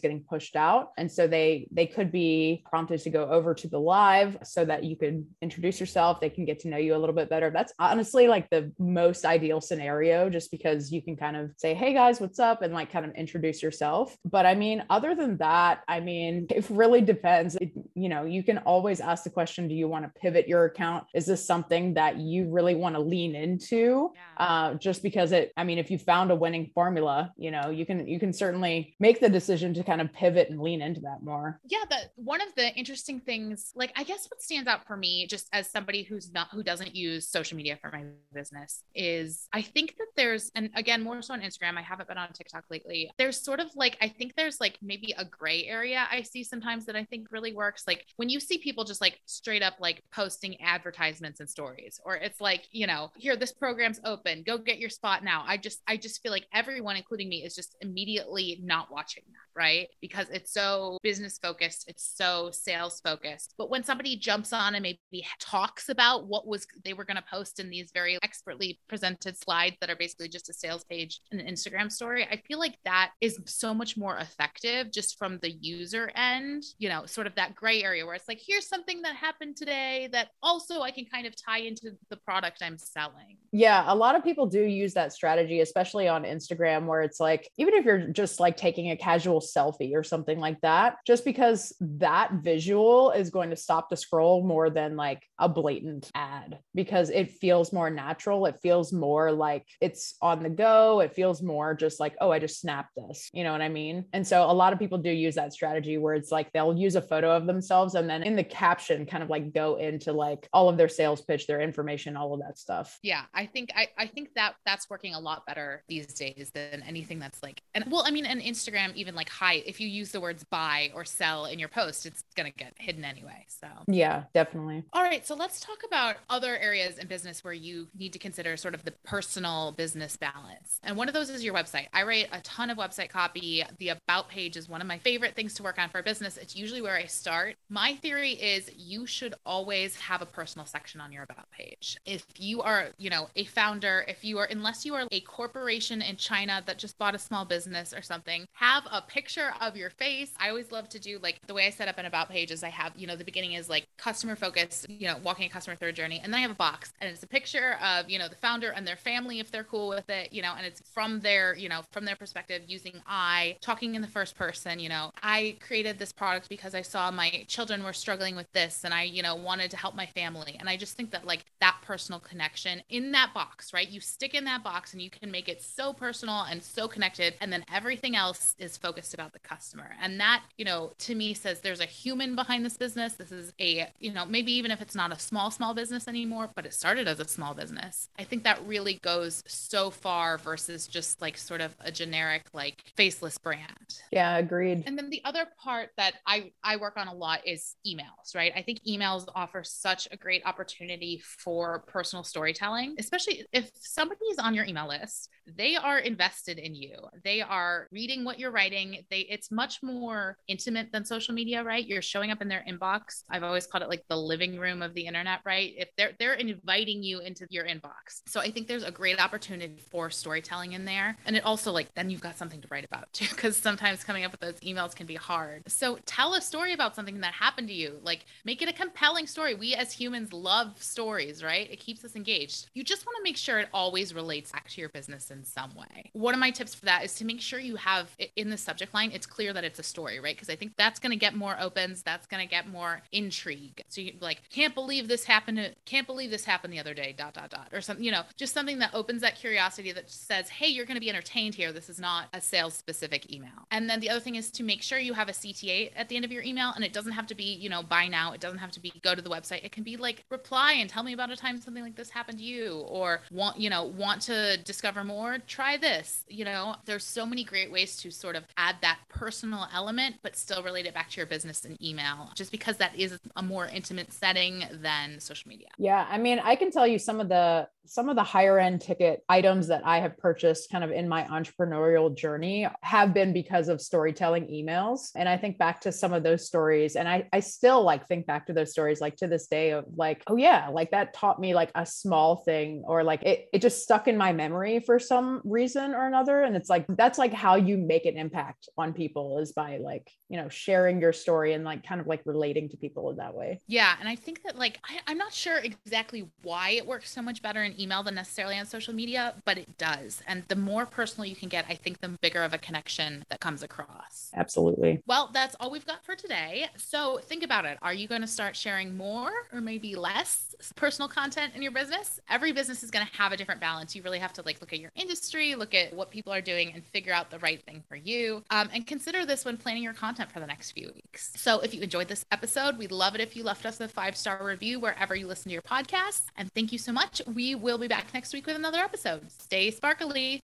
getting 0.00 0.22
pushed 0.28 0.56
out. 0.56 0.92
And 0.96 1.10
so 1.10 1.26
they 1.26 1.68
they 1.70 1.86
could 1.86 2.10
be 2.10 2.62
prompted 2.68 3.00
to 3.00 3.10
go 3.10 3.28
over 3.28 3.54
to 3.54 3.68
the 3.68 3.78
live 3.78 4.36
so 4.42 4.64
that 4.64 4.84
you 4.84 4.96
could 4.96 5.24
introduce 5.40 5.80
yourself, 5.80 6.20
they 6.20 6.30
can 6.34 6.44
get 6.44 6.58
to 6.60 6.68
know 6.68 6.76
you 6.76 6.94
a 6.94 6.98
little 6.98 7.14
bit 7.14 7.30
better. 7.30 7.50
That's 7.50 7.72
honestly 7.78 8.28
like 8.28 8.50
the 8.50 8.72
most 8.78 9.24
ideal 9.24 9.60
scenario 9.60 10.28
just 10.28 10.50
because 10.50 10.92
you 10.92 11.02
can 11.02 11.16
kind 11.16 11.36
of 11.36 11.52
say, 11.56 11.74
"Hey 11.74 11.94
guys, 11.94 12.20
what's 12.20 12.38
up?" 12.38 12.62
and 12.62 12.74
like 12.74 12.92
kind 12.92 13.04
of 13.04 13.14
introduce 13.14 13.62
yourself. 13.62 14.16
But 14.24 14.46
I 14.46 14.54
mean, 14.54 14.84
other 14.90 15.14
than 15.14 15.36
that, 15.38 15.82
I 15.88 16.00
mean, 16.00 16.46
it 16.50 16.66
really 16.70 17.00
depends. 17.00 17.56
It, 17.56 17.72
you 17.94 18.08
know, 18.08 18.24
you 18.24 18.42
can 18.42 18.58
always 18.58 19.00
ask 19.00 19.24
the 19.24 19.30
question, 19.30 19.68
do 19.68 19.74
you 19.74 19.88
want 19.88 20.04
to 20.04 20.20
pivot 20.20 20.48
your 20.48 20.64
account? 20.64 21.04
Is 21.14 21.26
this 21.26 21.46
something 21.46 21.94
that 21.94 22.18
you 22.18 22.50
really 22.50 22.74
want 22.74 22.94
to 22.96 23.00
lean 23.00 23.34
into? 23.34 24.10
Yeah. 24.14 24.44
Uh, 24.44 24.74
just 24.74 25.02
because 25.02 25.32
it, 25.32 25.52
I 25.56 25.64
mean, 25.64 25.78
if 25.78 25.90
you 25.90 25.98
found 25.98 26.30
a 26.30 26.34
winning 26.34 26.70
formula, 26.74 27.32
you 27.36 27.50
know, 27.50 27.70
you 27.70 27.86
can 27.86 28.06
you 28.06 28.18
can 28.18 28.32
certainly 28.32 28.94
make 28.98 29.20
the 29.20 29.28
decision 29.28 29.74
to 29.74 29.84
kind 29.84 30.00
of 30.00 30.12
pivot 30.12 30.50
and 30.50 30.60
lean 30.60 30.82
into 30.82 31.00
that 31.02 31.22
more. 31.22 31.60
Yeah, 31.64 31.84
the 31.88 31.96
one 32.16 32.40
of 32.40 32.48
the 32.56 32.74
interesting 32.74 33.20
things, 33.20 33.72
like 33.74 33.92
I 33.96 34.04
guess 34.04 34.26
what 34.30 34.42
stands 34.42 34.68
out 34.68 34.86
for 34.86 34.96
me, 34.96 35.26
just 35.26 35.48
as 35.52 35.70
somebody 35.70 36.02
who's 36.14 36.32
not 36.32 36.48
who 36.52 36.62
doesn't 36.62 36.94
use 36.94 37.28
social 37.28 37.56
media 37.56 37.76
for 37.80 37.90
my 37.90 38.04
business, 38.32 38.84
is 38.94 39.48
I 39.52 39.62
think 39.62 39.96
that 39.98 40.06
there's, 40.16 40.50
and 40.54 40.70
again, 40.76 41.02
more 41.02 41.20
so 41.22 41.34
on 41.34 41.40
Instagram. 41.40 41.76
I 41.76 41.82
haven't 41.82 42.08
been 42.08 42.18
on 42.18 42.32
TikTok 42.32 42.64
lately. 42.70 43.10
There's 43.18 43.42
sort 43.42 43.58
of 43.58 43.66
like 43.74 43.96
I 44.00 44.08
think 44.08 44.36
there's 44.36 44.60
like 44.60 44.78
maybe 44.80 45.12
a 45.18 45.24
gray 45.24 45.66
area 45.66 46.06
I 46.08 46.22
see 46.22 46.44
sometimes 46.44 46.86
that 46.86 46.94
I 46.94 47.04
think 47.04 47.26
really 47.32 47.52
works. 47.52 47.82
Like 47.86 48.06
when 48.16 48.28
you 48.28 48.38
see 48.38 48.58
people 48.58 48.84
just 48.84 49.00
like 49.00 49.18
straight 49.26 49.62
up 49.62 49.74
like 49.80 50.04
posting 50.14 50.60
advertisements 50.60 51.40
and 51.40 51.50
stories, 51.50 51.98
or 52.04 52.14
it's 52.14 52.40
like 52.40 52.68
you 52.70 52.86
know, 52.86 53.10
here 53.16 53.36
this 53.36 53.52
program's 53.52 54.00
open, 54.04 54.44
go 54.46 54.56
get 54.56 54.78
your 54.78 54.90
spot 54.90 55.24
now. 55.24 55.42
I 55.46 55.56
just 55.56 55.82
I 55.88 55.96
just 55.96 56.22
feel 56.22 56.30
like 56.30 56.46
everyone, 56.54 56.96
including 56.96 57.28
me, 57.28 57.42
is 57.44 57.56
just 57.56 57.76
immediately 57.80 58.60
not 58.62 58.92
watching 58.92 59.24
that, 59.26 59.60
right? 59.60 59.88
Because 60.00 60.28
it's 60.30 60.52
so 60.52 60.98
business 61.02 61.38
focused, 61.42 61.86
it's 61.88 62.08
so 62.16 62.50
sales 62.52 63.00
focused. 63.00 63.54
But 63.58 63.68
when 63.68 63.82
somebody 63.82 64.16
jumps 64.16 64.52
on 64.52 64.76
and 64.76 64.82
maybe 64.82 65.26
talks 65.40 65.88
about 65.88 66.03
what 66.12 66.46
was 66.46 66.66
they 66.84 66.92
were 66.92 67.04
going 67.04 67.16
to 67.16 67.24
post 67.30 67.60
in 67.60 67.70
these 67.70 67.90
very 67.92 68.18
expertly 68.22 68.78
presented 68.88 69.36
slides 69.36 69.76
that 69.80 69.90
are 69.90 69.96
basically 69.96 70.28
just 70.28 70.48
a 70.48 70.52
sales 70.52 70.84
page 70.84 71.20
and 71.30 71.40
an 71.40 71.46
Instagram 71.46 71.90
story, 71.90 72.24
I 72.30 72.42
feel 72.46 72.58
like 72.58 72.76
that 72.84 73.12
is 73.20 73.38
so 73.46 73.74
much 73.74 73.96
more 73.96 74.18
effective 74.18 74.90
just 74.90 75.18
from 75.18 75.38
the 75.42 75.50
user 75.50 76.10
end, 76.14 76.64
you 76.78 76.88
know, 76.88 77.06
sort 77.06 77.26
of 77.26 77.34
that 77.36 77.54
gray 77.54 77.82
area 77.82 78.04
where 78.04 78.14
it's 78.14 78.28
like, 78.28 78.40
here's 78.44 78.66
something 78.66 79.02
that 79.02 79.16
happened 79.16 79.56
today 79.56 80.08
that 80.12 80.28
also 80.42 80.80
I 80.80 80.90
can 80.90 81.04
kind 81.06 81.26
of 81.26 81.34
tie 81.36 81.60
into 81.60 81.92
the 82.10 82.16
product 82.16 82.62
I'm 82.62 82.78
selling. 82.78 83.38
Yeah, 83.52 83.84
a 83.86 83.94
lot 83.94 84.16
of 84.16 84.24
people 84.24 84.46
do 84.46 84.62
use 84.62 84.94
that 84.94 85.12
strategy, 85.12 85.60
especially 85.60 86.08
on 86.08 86.24
Instagram, 86.24 86.86
where 86.86 87.02
it's 87.02 87.20
like, 87.20 87.48
even 87.56 87.74
if 87.74 87.84
you're 87.84 88.08
just 88.08 88.40
like 88.40 88.56
taking 88.56 88.90
a 88.90 88.96
casual 88.96 89.40
selfie 89.40 89.94
or 89.94 90.02
something 90.02 90.38
like 90.38 90.60
that, 90.62 90.96
just 91.06 91.24
because 91.24 91.72
that 91.80 92.32
visual 92.42 93.12
is 93.12 93.30
going 93.30 93.50
to 93.50 93.56
stop 93.56 93.88
the 93.88 93.96
scroll 93.96 94.44
more 94.44 94.70
than 94.70 94.96
like 94.96 95.22
a 95.38 95.48
blatant 95.48 95.93
ad 96.14 96.58
because 96.74 97.10
it 97.10 97.30
feels 97.30 97.72
more 97.72 97.90
natural. 97.90 98.46
It 98.46 98.58
feels 98.62 98.92
more 98.92 99.32
like 99.32 99.66
it's 99.80 100.16
on 100.20 100.42
the 100.42 100.50
go. 100.50 101.00
It 101.00 101.14
feels 101.14 101.42
more 101.42 101.74
just 101.74 102.00
like, 102.00 102.14
oh, 102.20 102.30
I 102.30 102.38
just 102.38 102.60
snapped 102.60 102.94
this. 102.96 103.30
You 103.32 103.44
know 103.44 103.52
what 103.52 103.62
I 103.62 103.68
mean? 103.68 104.04
And 104.12 104.26
so 104.26 104.44
a 104.44 104.52
lot 104.52 104.72
of 104.72 104.78
people 104.78 104.98
do 104.98 105.10
use 105.10 105.34
that 105.36 105.52
strategy 105.52 105.98
where 105.98 106.14
it's 106.14 106.32
like 106.32 106.52
they'll 106.52 106.76
use 106.76 106.96
a 106.96 107.02
photo 107.02 107.34
of 107.36 107.46
themselves 107.46 107.94
and 107.94 108.08
then 108.08 108.22
in 108.22 108.36
the 108.36 108.44
caption 108.44 109.06
kind 109.06 109.22
of 109.22 109.30
like 109.30 109.52
go 109.52 109.76
into 109.76 110.12
like 110.12 110.48
all 110.52 110.68
of 110.68 110.76
their 110.76 110.88
sales 110.88 111.22
pitch, 111.22 111.46
their 111.46 111.60
information, 111.60 112.16
all 112.16 112.34
of 112.34 112.40
that 112.40 112.58
stuff. 112.58 112.98
Yeah, 113.02 113.22
I 113.32 113.46
think 113.46 113.70
I, 113.74 113.88
I 113.96 114.06
think 114.06 114.34
that 114.34 114.54
that's 114.64 114.88
working 114.90 115.14
a 115.14 115.20
lot 115.20 115.46
better 115.46 115.82
these 115.88 116.06
days 116.06 116.50
than 116.54 116.82
anything 116.82 117.18
that's 117.18 117.42
like 117.42 117.62
and 117.74 117.84
well, 117.90 118.02
I 118.04 118.10
mean, 118.10 118.26
and 118.26 118.40
Instagram 118.40 118.94
even 118.94 119.14
like 119.14 119.28
high 119.28 119.62
if 119.66 119.80
you 119.80 119.88
use 119.88 120.10
the 120.10 120.20
words 120.20 120.44
buy 120.44 120.90
or 120.94 121.04
sell 121.04 121.46
in 121.46 121.58
your 121.58 121.68
post, 121.68 122.06
it's 122.06 122.24
gonna 122.36 122.50
get 122.50 122.74
hidden 122.78 123.04
anyway. 123.04 123.44
So 123.48 123.68
yeah, 123.88 124.24
definitely. 124.34 124.84
All 124.92 125.02
right. 125.02 125.26
So 125.26 125.34
let's 125.34 125.60
talk 125.60 125.83
about 125.86 126.16
other 126.28 126.56
areas 126.56 126.98
in 126.98 127.06
business 127.06 127.44
where 127.44 127.52
you 127.52 127.88
need 127.96 128.12
to 128.12 128.18
consider 128.18 128.56
sort 128.56 128.74
of 128.74 128.84
the 128.84 128.92
personal 129.04 129.72
business 129.72 130.16
balance. 130.16 130.80
And 130.82 130.96
one 130.96 131.08
of 131.08 131.14
those 131.14 131.30
is 131.30 131.44
your 131.44 131.54
website. 131.54 131.86
I 131.92 132.02
write 132.04 132.28
a 132.32 132.40
ton 132.40 132.70
of 132.70 132.78
website 132.78 133.08
copy. 133.10 133.62
The 133.78 133.90
about 133.90 134.28
page 134.28 134.56
is 134.56 134.68
one 134.68 134.80
of 134.80 134.86
my 134.86 134.98
favorite 134.98 135.34
things 135.34 135.54
to 135.54 135.62
work 135.62 135.78
on 135.78 135.88
for 135.88 135.98
a 135.98 136.02
business. 136.02 136.36
It's 136.36 136.56
usually 136.56 136.82
where 136.82 136.96
I 136.96 137.06
start. 137.06 137.56
My 137.68 137.94
theory 137.96 138.32
is 138.32 138.70
you 138.76 139.06
should 139.06 139.34
always 139.44 139.96
have 140.00 140.22
a 140.22 140.26
personal 140.26 140.66
section 140.66 141.00
on 141.00 141.12
your 141.12 141.22
about 141.22 141.50
page. 141.50 141.96
If 142.04 142.24
you 142.38 142.62
are, 142.62 142.88
you 142.98 143.10
know, 143.10 143.28
a 143.36 143.44
founder, 143.44 144.04
if 144.08 144.24
you 144.24 144.38
are, 144.38 144.48
unless 144.50 144.84
you 144.84 144.94
are 144.94 145.06
a 145.10 145.20
corporation 145.20 146.02
in 146.02 146.16
China 146.16 146.62
that 146.66 146.78
just 146.78 146.98
bought 146.98 147.14
a 147.14 147.18
small 147.18 147.44
business 147.44 147.92
or 147.92 148.02
something, 148.02 148.46
have 148.54 148.86
a 148.90 149.02
picture 149.02 149.52
of 149.60 149.76
your 149.76 149.90
face. 149.90 150.32
I 150.38 150.48
always 150.48 150.72
love 150.72 150.88
to 150.90 150.98
do 150.98 151.18
like 151.22 151.40
the 151.46 151.54
way 151.54 151.66
I 151.66 151.70
set 151.70 151.88
up 151.88 151.98
an 151.98 152.06
about 152.06 152.28
page 152.28 152.50
is 152.50 152.62
I 152.62 152.70
have, 152.70 152.92
you 152.96 153.06
know, 153.06 153.16
the 153.16 153.24
beginning 153.24 153.52
is 153.52 153.68
like 153.68 153.86
customer 153.96 154.36
focus, 154.36 154.86
you 154.88 155.06
know, 155.06 155.16
walking 155.22 155.46
a 155.46 155.50
customer 155.50 155.73
through 155.76 155.90
a 155.90 155.92
journey. 155.92 156.20
And 156.22 156.32
then 156.32 156.38
I 156.38 156.42
have 156.42 156.50
a 156.50 156.54
box 156.54 156.92
and 157.00 157.10
it's 157.10 157.22
a 157.22 157.26
picture 157.26 157.76
of, 157.82 158.08
you 158.08 158.18
know, 158.18 158.28
the 158.28 158.36
founder 158.36 158.70
and 158.70 158.86
their 158.86 158.96
family 158.96 159.40
if 159.40 159.50
they're 159.50 159.64
cool 159.64 159.88
with 159.88 160.08
it, 160.10 160.32
you 160.32 160.42
know, 160.42 160.54
and 160.56 160.66
it's 160.66 160.82
from 160.92 161.20
their, 161.20 161.54
you 161.54 161.68
know, 161.68 161.82
from 161.90 162.04
their 162.04 162.16
perspective 162.16 162.62
using 162.66 163.00
I, 163.06 163.56
talking 163.60 163.94
in 163.94 164.02
the 164.02 164.08
first 164.08 164.36
person, 164.36 164.78
you 164.78 164.88
know, 164.88 165.12
I 165.22 165.56
created 165.60 165.98
this 165.98 166.12
product 166.12 166.48
because 166.48 166.74
I 166.74 166.82
saw 166.82 167.10
my 167.10 167.44
children 167.48 167.82
were 167.82 167.92
struggling 167.92 168.36
with 168.36 168.50
this 168.52 168.84
and 168.84 168.92
I, 168.92 169.04
you 169.04 169.22
know, 169.22 169.34
wanted 169.34 169.70
to 169.70 169.76
help 169.76 169.94
my 169.94 170.06
family. 170.06 170.56
And 170.58 170.68
I 170.68 170.76
just 170.76 170.96
think 170.96 171.10
that 171.12 171.26
like 171.26 171.44
that 171.60 171.76
personal 171.82 172.20
connection 172.20 172.82
in 172.90 173.12
that 173.12 173.32
box, 173.32 173.72
right? 173.72 173.88
You 173.88 174.00
stick 174.00 174.34
in 174.34 174.44
that 174.44 174.62
box 174.62 174.92
and 174.92 175.00
you 175.00 175.10
can 175.10 175.30
make 175.30 175.48
it 175.48 175.62
so 175.62 175.92
personal 175.92 176.42
and 176.42 176.62
so 176.62 176.88
connected. 176.88 177.34
And 177.40 177.52
then 177.52 177.64
everything 177.72 178.16
else 178.16 178.54
is 178.58 178.76
focused 178.76 179.14
about 179.14 179.32
the 179.32 179.38
customer. 179.38 179.92
And 180.00 180.20
that, 180.20 180.42
you 180.58 180.64
know, 180.64 180.92
to 180.98 181.14
me 181.14 181.32
says 181.34 181.60
there's 181.60 181.80
a 181.80 181.86
human 181.86 182.34
behind 182.34 182.64
this 182.64 182.76
business. 182.76 183.14
This 183.14 183.32
is 183.32 183.52
a, 183.60 183.90
you 184.00 184.12
know, 184.12 184.26
maybe 184.26 184.52
even 184.52 184.70
if 184.70 184.82
it's 184.82 184.94
not 184.94 185.12
a 185.12 185.18
small, 185.18 185.50
small 185.50 185.63
business 185.72 186.08
anymore, 186.08 186.50
but 186.54 186.66
it 186.66 186.74
started 186.74 187.08
as 187.08 187.20
a 187.20 187.28
small 187.28 187.54
business. 187.54 188.08
I 188.18 188.24
think 188.24 188.44
that 188.44 188.66
really 188.66 188.98
goes 189.02 189.42
so 189.46 189.90
far 189.90 190.36
versus 190.36 190.86
just 190.86 191.22
like 191.22 191.38
sort 191.38 191.60
of 191.60 191.74
a 191.80 191.90
generic, 191.90 192.42
like 192.52 192.82
faceless 192.96 193.38
brand. 193.38 194.00
Yeah, 194.10 194.36
agreed. 194.36 194.82
And 194.86 194.98
then 194.98 195.08
the 195.08 195.22
other 195.24 195.46
part 195.62 195.90
that 195.96 196.14
I, 196.26 196.50
I 196.62 196.76
work 196.76 196.96
on 196.96 197.08
a 197.08 197.14
lot 197.14 197.46
is 197.46 197.76
emails, 197.86 198.34
right? 198.34 198.52
I 198.54 198.62
think 198.62 198.80
emails 198.86 199.26
offer 199.34 199.62
such 199.64 200.08
a 200.10 200.16
great 200.16 200.42
opportunity 200.44 201.22
for 201.24 201.84
personal 201.86 202.24
storytelling, 202.24 202.96
especially 202.98 203.46
if 203.52 203.70
somebody 203.74 204.24
is 204.26 204.38
on 204.38 204.54
your 204.54 204.64
email 204.64 204.88
list, 204.88 205.30
they 205.46 205.76
are 205.76 205.98
invested 205.98 206.58
in 206.58 206.74
you. 206.74 206.96
They 207.22 207.42
are 207.42 207.86
reading 207.92 208.24
what 208.24 208.38
you're 208.38 208.50
writing. 208.50 209.04
They 209.10 209.20
it's 209.20 209.50
much 209.50 209.82
more 209.82 210.36
intimate 210.48 210.90
than 210.92 211.04
social 211.04 211.34
media, 211.34 211.62
right? 211.62 211.86
You're 211.86 212.02
showing 212.02 212.30
up 212.30 212.40
in 212.40 212.48
their 212.48 212.64
inbox. 212.68 213.24
I've 213.30 213.42
always 213.42 213.66
called 213.66 213.82
it 213.82 213.88
like 213.88 214.04
the 214.08 214.16
living 214.16 214.58
room 214.58 214.82
of 214.82 214.94
the 214.94 215.06
internet, 215.06 215.40
right? 215.44 215.53
If 215.58 215.88
they're 215.96 216.12
they're 216.18 216.34
inviting 216.34 217.02
you 217.02 217.20
into 217.20 217.46
your 217.50 217.64
inbox. 217.64 218.22
So 218.26 218.40
I 218.40 218.50
think 218.50 218.68
there's 218.68 218.84
a 218.84 218.90
great 218.90 219.20
opportunity 219.20 219.80
for 219.90 220.10
storytelling 220.10 220.72
in 220.72 220.84
there. 220.84 221.16
And 221.26 221.36
it 221.36 221.44
also 221.44 221.72
like 221.72 221.94
then 221.94 222.10
you've 222.10 222.20
got 222.20 222.36
something 222.36 222.60
to 222.60 222.68
write 222.70 222.84
about 222.84 223.12
too 223.12 223.26
because 223.30 223.56
sometimes 223.56 224.04
coming 224.04 224.24
up 224.24 224.32
with 224.32 224.40
those 224.40 224.60
emails 224.60 224.94
can 224.94 225.06
be 225.06 225.14
hard. 225.14 225.62
So 225.68 225.98
tell 226.06 226.34
a 226.34 226.40
story 226.40 226.72
about 226.72 226.94
something 226.94 227.20
that 227.20 227.34
happened 227.34 227.68
to 227.68 227.74
you. 227.74 227.98
Like 228.02 228.26
make 228.44 228.62
it 228.62 228.68
a 228.68 228.72
compelling 228.72 229.26
story. 229.26 229.54
We 229.54 229.74
as 229.74 229.92
humans 229.92 230.32
love 230.32 230.82
stories, 230.82 231.42
right? 231.42 231.70
It 231.70 231.80
keeps 231.80 232.04
us 232.04 232.16
engaged. 232.16 232.68
You 232.74 232.84
just 232.84 233.06
want 233.06 233.16
to 233.16 233.22
make 233.22 233.36
sure 233.36 233.58
it 233.58 233.68
always 233.72 234.14
relates 234.14 234.52
back 234.52 234.68
to 234.70 234.80
your 234.80 234.90
business 234.90 235.30
in 235.30 235.44
some 235.44 235.74
way. 235.74 236.10
One 236.12 236.34
of 236.34 236.40
my 236.40 236.50
tips 236.50 236.74
for 236.74 236.84
that 236.86 237.04
is 237.04 237.14
to 237.16 237.24
make 237.24 237.40
sure 237.40 237.58
you 237.58 237.76
have 237.76 238.10
in 238.36 238.50
the 238.50 238.58
subject 238.58 238.92
line 238.94 239.10
it's 239.12 239.26
clear 239.26 239.52
that 239.52 239.64
it's 239.64 239.78
a 239.78 239.82
story, 239.82 240.20
right? 240.20 240.34
Because 240.34 240.50
I 240.50 240.56
think 240.56 240.72
that's 240.76 240.98
going 240.98 241.10
to 241.10 241.16
get 241.16 241.34
more 241.34 241.56
opens, 241.60 242.02
that's 242.02 242.26
going 242.26 242.42
to 242.42 242.48
get 242.48 242.68
more 242.68 243.02
intrigue. 243.12 243.82
So 243.88 244.00
you 244.00 244.14
like 244.20 244.42
can't 244.50 244.74
believe 244.74 245.08
this 245.08 245.24
happened 245.24 245.43
can't 245.84 246.06
believe 246.06 246.30
this 246.30 246.44
happened 246.44 246.72
the 246.72 246.78
other 246.78 246.94
day 246.94 247.14
dot 247.16 247.34
dot 247.34 247.50
dot 247.50 247.68
or 247.72 247.80
something, 247.80 248.04
you 248.04 248.12
know, 248.12 248.22
just 248.36 248.54
something 248.54 248.78
that 248.78 248.90
opens 248.94 249.22
that 249.22 249.36
curiosity 249.36 249.92
that 249.92 250.10
says, 250.10 250.48
"Hey, 250.48 250.68
you're 250.68 250.86
going 250.86 250.96
to 250.96 251.00
be 251.00 251.10
entertained 251.10 251.54
here. 251.54 251.72
This 251.72 251.88
is 251.88 251.98
not 251.98 252.28
a 252.32 252.40
sales 252.40 252.74
specific 252.74 253.32
email." 253.32 253.66
And 253.70 253.88
then 253.88 254.00
the 254.00 254.10
other 254.10 254.20
thing 254.20 254.36
is 254.36 254.50
to 254.52 254.62
make 254.62 254.82
sure 254.82 254.98
you 254.98 255.14
have 255.14 255.28
a 255.28 255.32
CTA 255.32 255.92
at 255.96 256.08
the 256.08 256.16
end 256.16 256.24
of 256.24 256.32
your 256.32 256.42
email 256.42 256.72
and 256.74 256.84
it 256.84 256.92
doesn't 256.92 257.12
have 257.12 257.26
to 257.28 257.34
be, 257.34 257.54
you 257.54 257.68
know, 257.68 257.82
buy 257.82 258.08
now. 258.08 258.32
It 258.32 258.40
doesn't 258.40 258.58
have 258.58 258.72
to 258.72 258.80
be 258.80 258.92
go 259.02 259.14
to 259.14 259.22
the 259.22 259.30
website. 259.30 259.64
It 259.64 259.72
can 259.72 259.82
be 259.82 259.96
like 259.96 260.24
reply 260.30 260.72
and 260.74 260.88
tell 260.88 261.02
me 261.02 261.12
about 261.12 261.30
a 261.30 261.36
time 261.36 261.60
something 261.60 261.82
like 261.82 261.96
this 261.96 262.10
happened 262.10 262.38
to 262.38 262.44
you 262.44 262.84
or 262.88 263.22
want, 263.30 263.58
you 263.58 263.70
know, 263.70 263.84
want 263.84 264.22
to 264.22 264.56
discover 264.58 265.04
more, 265.04 265.38
try 265.46 265.76
this. 265.76 266.24
You 266.28 266.44
know, 266.44 266.76
there's 266.84 267.04
so 267.04 267.26
many 267.26 267.44
great 267.44 267.70
ways 267.70 267.96
to 267.98 268.10
sort 268.10 268.36
of 268.36 268.44
add 268.56 268.76
that 268.82 268.98
personal 269.08 269.68
element, 269.72 270.16
but 270.22 270.36
still 270.36 270.62
relate 270.62 270.86
it 270.86 270.94
back 270.94 271.10
to 271.10 271.16
your 271.16 271.26
business 271.26 271.64
and 271.64 271.82
email, 271.82 272.30
just 272.34 272.50
because 272.50 272.76
that 272.78 272.96
is 272.98 273.18
a 273.36 273.42
more 273.42 273.66
intimate 273.66 274.12
setting 274.12 274.64
than 274.72 275.20
social 275.24 275.48
media. 275.48 275.68
Yeah. 275.78 276.06
I 276.08 276.18
mean, 276.18 276.40
I 276.42 276.56
can 276.56 276.70
tell 276.70 276.86
you 276.86 276.98
some 276.98 277.20
of 277.20 277.28
the 277.28 277.66
some 277.86 278.08
of 278.08 278.16
the 278.16 278.22
higher 278.22 278.58
end 278.58 278.80
ticket 278.80 279.22
items 279.28 279.68
that 279.68 279.82
I 279.84 280.00
have 280.00 280.16
purchased 280.16 280.70
kind 280.70 280.84
of 280.84 280.90
in 280.90 281.08
my 281.08 281.24
entrepreneurial 281.24 282.16
journey 282.16 282.66
have 282.82 283.12
been 283.12 283.32
because 283.32 283.68
of 283.68 283.80
storytelling 283.80 284.46
emails. 284.46 285.10
And 285.14 285.28
I 285.28 285.36
think 285.36 285.58
back 285.58 285.80
to 285.82 285.92
some 285.92 286.12
of 286.12 286.22
those 286.22 286.46
stories 286.46 286.96
and 286.96 287.08
I, 287.08 287.28
I 287.32 287.40
still 287.40 287.82
like 287.82 288.06
think 288.08 288.26
back 288.26 288.46
to 288.46 288.52
those 288.52 288.70
stories 288.70 289.00
like 289.00 289.16
to 289.16 289.26
this 289.26 289.46
day 289.48 289.70
of 289.70 289.84
like, 289.96 290.22
oh 290.28 290.36
yeah, 290.36 290.68
like 290.68 290.90
that 290.92 291.14
taught 291.14 291.40
me 291.40 291.54
like 291.54 291.70
a 291.74 291.84
small 291.84 292.36
thing 292.36 292.82
or 292.86 293.04
like 293.04 293.22
it, 293.22 293.48
it 293.52 293.60
just 293.60 293.82
stuck 293.82 294.08
in 294.08 294.16
my 294.16 294.32
memory 294.32 294.80
for 294.80 294.98
some 294.98 295.42
reason 295.44 295.94
or 295.94 296.06
another. 296.06 296.42
And 296.42 296.56
it's 296.56 296.70
like, 296.70 296.86
that's 296.88 297.18
like 297.18 297.32
how 297.32 297.56
you 297.56 297.76
make 297.76 298.06
an 298.06 298.16
impact 298.16 298.68
on 298.78 298.92
people 298.92 299.38
is 299.38 299.52
by 299.52 299.78
like, 299.78 300.10
you 300.28 300.38
know, 300.38 300.48
sharing 300.48 301.00
your 301.00 301.12
story 301.12 301.52
and 301.52 301.64
like 301.64 301.86
kind 301.86 302.00
of 302.00 302.06
like 302.06 302.22
relating 302.24 302.68
to 302.70 302.76
people 302.76 303.10
in 303.10 303.16
that 303.16 303.34
way. 303.34 303.60
Yeah. 303.66 303.94
And 304.00 304.08
I 304.08 304.16
think 304.16 304.42
that 304.44 304.58
like, 304.58 304.78
I, 305.06 305.13
I'm 305.14 305.18
not 305.18 305.32
sure 305.32 305.58
exactly 305.58 306.28
why 306.42 306.70
it 306.70 306.84
works 306.84 307.08
so 307.08 307.22
much 307.22 307.40
better 307.40 307.62
in 307.62 307.80
email 307.80 308.02
than 308.02 308.16
necessarily 308.16 308.58
on 308.58 308.66
social 308.66 308.92
media, 308.92 309.34
but 309.44 309.56
it 309.56 309.78
does. 309.78 310.20
And 310.26 310.42
the 310.48 310.56
more 310.56 310.86
personal 310.86 311.24
you 311.24 311.36
can 311.36 311.48
get, 311.48 311.66
I 311.68 311.76
think 311.76 312.00
the 312.00 312.08
bigger 312.08 312.42
of 312.42 312.52
a 312.52 312.58
connection 312.58 313.24
that 313.28 313.38
comes 313.38 313.62
across. 313.62 314.32
Absolutely. 314.34 315.02
Well, 315.06 315.30
that's 315.32 315.54
all 315.60 315.70
we've 315.70 315.86
got 315.86 316.04
for 316.04 316.16
today. 316.16 316.66
So 316.76 317.20
think 317.22 317.44
about 317.44 317.64
it. 317.64 317.78
Are 317.80 317.94
you 317.94 318.08
going 318.08 318.22
to 318.22 318.26
start 318.26 318.56
sharing 318.56 318.96
more 318.96 319.30
or 319.52 319.60
maybe 319.60 319.94
less 319.94 320.53
personal 320.76 321.08
content 321.08 321.54
in 321.54 321.62
your 321.62 321.72
business? 321.72 322.20
Every 322.28 322.52
business 322.52 322.82
is 322.82 322.90
going 322.90 323.06
to 323.06 323.12
have 323.16 323.32
a 323.32 323.36
different 323.36 323.60
balance. 323.60 323.94
You 323.94 324.02
really 324.02 324.18
have 324.18 324.32
to 324.34 324.42
like 324.42 324.60
look 324.60 324.72
at 324.72 324.80
your 324.80 324.90
industry, 324.94 325.54
look 325.54 325.74
at 325.74 325.92
what 325.92 326.10
people 326.10 326.32
are 326.32 326.40
doing 326.40 326.72
and 326.72 326.84
figure 326.84 327.12
out 327.12 327.30
the 327.30 327.38
right 327.40 327.62
thing 327.62 327.82
for 327.88 327.96
you. 327.96 328.42
Um, 328.50 328.68
and 328.72 328.86
consider 328.86 329.26
this 329.26 329.44
when 329.44 329.56
planning 329.56 329.82
your 329.82 329.94
content 329.94 330.30
for 330.30 330.40
the 330.40 330.46
next 330.46 330.72
few 330.72 330.90
weeks. 330.94 331.32
So 331.36 331.60
if 331.60 331.74
you 331.74 331.82
enjoyed 331.82 332.08
this 332.08 332.24
episode, 332.30 332.78
we'd 332.78 332.92
love 332.92 333.14
it 333.14 333.20
if 333.20 333.36
you 333.36 333.42
left 333.42 333.66
us 333.66 333.80
a 333.80 333.88
five 333.88 334.16
star 334.16 334.44
review 334.44 334.80
wherever 334.80 335.14
you 335.14 335.26
listen 335.26 335.50
to 335.50 335.52
your 335.52 335.62
podcast. 335.62 336.22
And 336.36 336.52
thank 336.52 336.72
you 336.72 336.78
so 336.78 336.92
much. 336.92 337.20
We 337.26 337.54
will 337.54 337.78
be 337.78 337.88
back 337.88 338.12
next 338.14 338.32
week 338.32 338.46
with 338.46 338.56
another 338.56 338.78
episode. 338.78 339.30
Stay 339.30 339.70
sparkly. 339.70 340.43